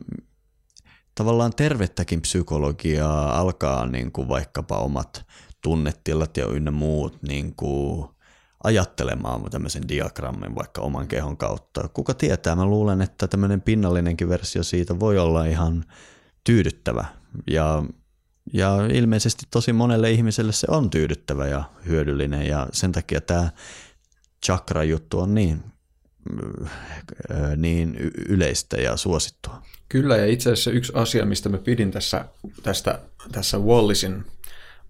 [1.15, 5.27] tavallaan tervettäkin psykologiaa, alkaa niin kuin vaikkapa omat
[5.63, 8.09] tunnetilat ja ynnä muut niin kuin
[8.65, 11.89] ajattelemaan tämmöisen diagrammin vaikka oman kehon kautta.
[11.89, 15.85] Kuka tietää, mä luulen, että tämmöinen pinnallinenkin versio siitä voi olla ihan
[16.45, 17.05] tyydyttävä
[17.51, 17.83] ja
[18.53, 23.51] ja ilmeisesti tosi monelle ihmiselle se on tyydyttävä ja hyödyllinen ja sen takia tämä
[24.47, 25.65] chakra-juttu on niin,
[27.57, 27.97] niin
[28.29, 29.63] yleistä ja suosittua.
[29.89, 32.25] Kyllä ja itse asiassa yksi asia, mistä mä pidin tässä,
[32.63, 33.01] tästä,
[33.33, 34.25] tässä Wallisin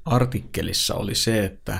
[0.04, 1.78] artikkelissa oli se, että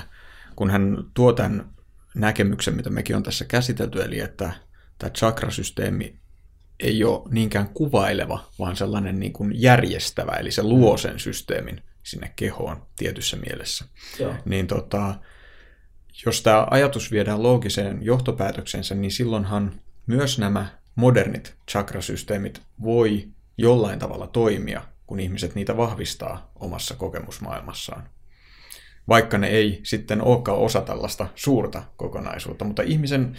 [0.55, 1.69] kun hän tuo tämän
[2.15, 4.53] näkemyksen, mitä mekin on tässä käsitelty, eli että
[4.99, 6.18] tämä chakrasysteemi
[6.79, 12.33] ei ole niinkään kuvaileva, vaan sellainen niin kuin järjestävä, eli se luo sen systeemin sinne
[12.35, 13.85] kehoon tietyssä mielessä.
[14.19, 14.35] Joo.
[14.45, 15.15] Niin tota,
[16.25, 23.27] jos tämä ajatus viedään loogiseen johtopäätöksensä, niin silloinhan myös nämä modernit chakrasysteemit voi
[23.57, 28.09] jollain tavalla toimia, kun ihmiset niitä vahvistaa omassa kokemusmaailmassaan.
[29.07, 33.37] Vaikka ne ei sitten olekaan osa tällaista suurta kokonaisuutta, mutta ihmisen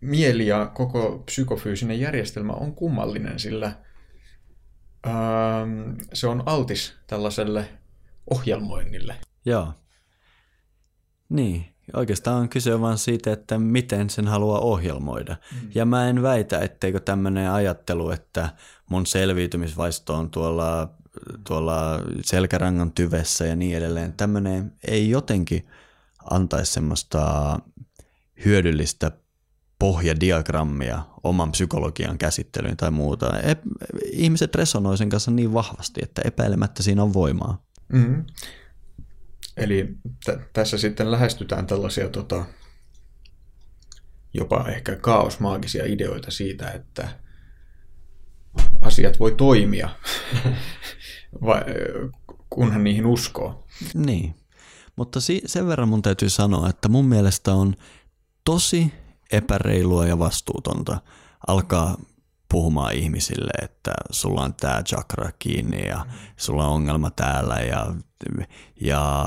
[0.00, 3.72] mieli ja koko psykofyysinen järjestelmä on kummallinen, sillä
[5.06, 7.68] ähm, se on altis tällaiselle
[8.30, 9.16] ohjelmoinnille.
[9.44, 9.72] Joo.
[11.28, 15.36] Niin, oikeastaan on kyse vain siitä, että miten sen haluaa ohjelmoida.
[15.52, 15.70] Mm.
[15.74, 18.48] Ja mä en väitä, etteikö tämmöinen ajattelu, että
[18.90, 20.94] mun selviytymisvaisto on tuolla,
[21.46, 25.68] tuolla selkärangan tyvessä ja niin edelleen, tämmöinen ei jotenkin
[26.30, 27.58] antaisi semmoista
[28.44, 29.12] hyödyllistä
[29.80, 33.26] pohjadiagrammia oman psykologian käsittelyyn tai muuta.
[34.12, 37.64] Ihmiset resonoi sen kanssa niin vahvasti, että epäilemättä siinä on voimaa.
[37.92, 38.24] Mm-hmm.
[39.56, 42.44] Eli t- tässä sitten lähestytään tällaisia tota,
[44.34, 47.08] jopa ehkä kaosmaagisia ideoita siitä, että
[48.80, 49.88] asiat voi toimia,
[51.46, 51.62] vai,
[52.50, 53.66] kunhan niihin uskoo.
[53.94, 54.34] Niin,
[54.96, 57.74] mutta si- sen verran mun täytyy sanoa, että mun mielestä on
[58.44, 58.92] tosi
[59.32, 61.00] epäreilua ja vastuutonta
[61.46, 61.96] alkaa
[62.50, 67.94] puhumaan ihmisille, että sulla on tämä chakra kiinni ja sulla on ongelma täällä ja,
[68.80, 69.26] ja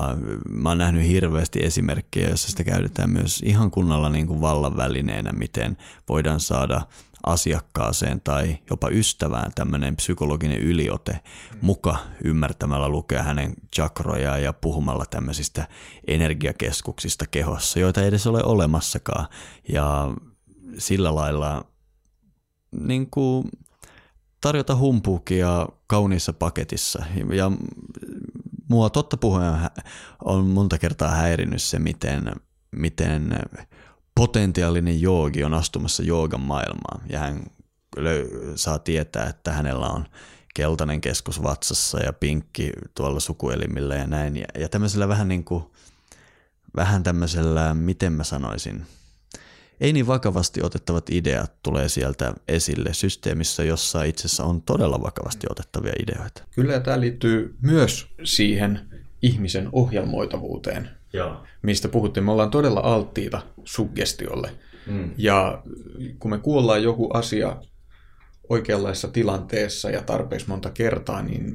[0.49, 5.31] mä oon nähnyt hirveästi esimerkkejä, joissa sitä käytetään myös ihan kunnolla niin kuin vallan välineenä,
[5.31, 5.77] miten
[6.09, 6.81] voidaan saada
[7.23, 11.19] asiakkaaseen tai jopa ystävään tämmöinen psykologinen yliote
[11.61, 15.67] muka ymmärtämällä lukea hänen chakroja ja puhumalla tämmöisistä
[16.07, 19.27] energiakeskuksista kehossa, joita ei edes ole olemassakaan.
[19.69, 20.13] Ja
[20.77, 21.65] sillä lailla
[22.79, 23.49] niin kuin
[24.41, 27.05] tarjota humpuukia kauniissa paketissa.
[27.33, 27.51] Ja
[28.69, 29.53] mua totta puhuen
[30.25, 32.31] on monta kertaa häirinyt se, miten,
[32.71, 33.39] miten
[34.15, 37.43] potentiaalinen joogi on astumassa joogan maailmaan ja hän
[38.55, 40.05] saa tietää, että hänellä on
[40.53, 44.37] keltainen keskus vatsassa ja pinkki tuolla sukuelimillä ja näin.
[44.37, 45.63] Ja, ja tämmöisellä vähän niin kuin,
[46.75, 48.85] vähän tämmöisellä, miten mä sanoisin,
[49.81, 55.47] ei niin vakavasti otettavat ideat tulee sieltä esille systeemissä, jossa itse asiassa on todella vakavasti
[55.49, 56.43] otettavia ideoita.
[56.51, 58.79] Kyllä, tämä liittyy myös siihen
[59.21, 61.43] ihmisen ohjelmoitavuuteen, Joo.
[61.61, 62.23] mistä puhuttiin.
[62.23, 64.51] Me ollaan todella alttiita suggestiolle.
[64.87, 65.11] Mm.
[65.17, 65.63] Ja
[66.19, 67.57] kun me kuullaan joku asia
[68.49, 71.53] oikeanlaisessa tilanteessa ja tarpeeksi monta kertaa, niin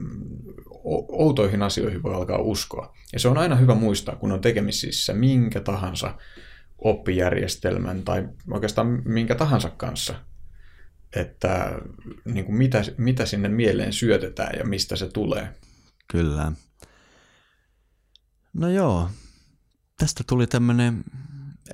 [1.08, 2.94] outoihin asioihin voi alkaa uskoa.
[3.12, 6.14] Ja se on aina hyvä muistaa, kun on tekemisissä minkä tahansa
[6.78, 10.14] oppijärjestelmän tai oikeastaan minkä tahansa kanssa,
[11.16, 11.78] että
[12.24, 15.48] niin kuin mitä, mitä sinne mieleen syötetään ja mistä se tulee.
[16.12, 16.52] Kyllä.
[18.52, 19.08] No joo,
[19.98, 21.04] tästä tuli tämmöinen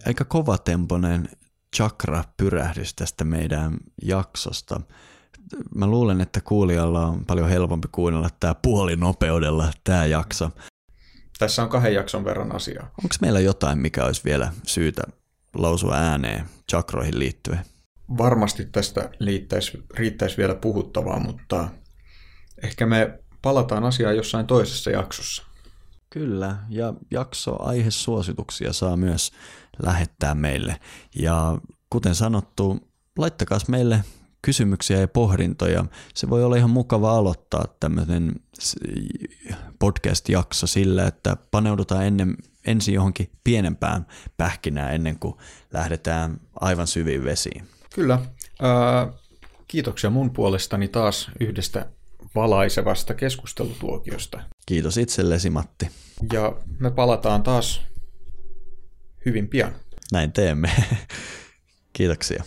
[0.06, 1.28] aika kovatempoinen
[1.76, 4.80] chakra-pyrähdys tästä meidän jaksosta.
[5.74, 10.50] Mä luulen, että kuulijalla on paljon helpompi kuunnella tämä puolinopeudella tämä jakso.
[11.38, 12.84] Tässä on kahden jakson verran asiaa.
[12.84, 15.02] Onko meillä jotain, mikä olisi vielä syytä
[15.54, 17.60] lausua ääneen chakroihin liittyen?
[18.18, 21.68] Varmasti tästä liittäisi, riittäisi vielä puhuttavaa, mutta
[22.62, 25.53] ehkä me palataan asiaan jossain toisessa jaksossa.
[26.14, 29.32] Kyllä, ja jakso aihesuosituksia saa myös
[29.82, 30.80] lähettää meille.
[31.14, 31.58] Ja
[31.90, 32.78] kuten sanottu,
[33.18, 34.04] laittakaa meille
[34.42, 35.84] kysymyksiä ja pohdintoja.
[36.14, 38.34] Se voi olla ihan mukava aloittaa tämmöinen
[39.78, 42.36] podcast-jakso sillä, että paneudutaan ennen,
[42.66, 45.34] ensin johonkin pienempään pähkinään ennen kuin
[45.72, 47.68] lähdetään aivan syviin vesiin.
[47.94, 48.14] Kyllä.
[48.14, 49.14] Äh,
[49.68, 51.86] kiitoksia mun puolestani taas yhdestä
[52.34, 54.40] valaisevasta keskustelutuokiosta.
[54.66, 55.90] Kiitos itsellesi, Matti.
[56.32, 57.82] Ja me palataan taas
[59.26, 59.74] hyvin pian.
[60.12, 60.70] Näin teemme.
[61.92, 62.44] Kiitoksia.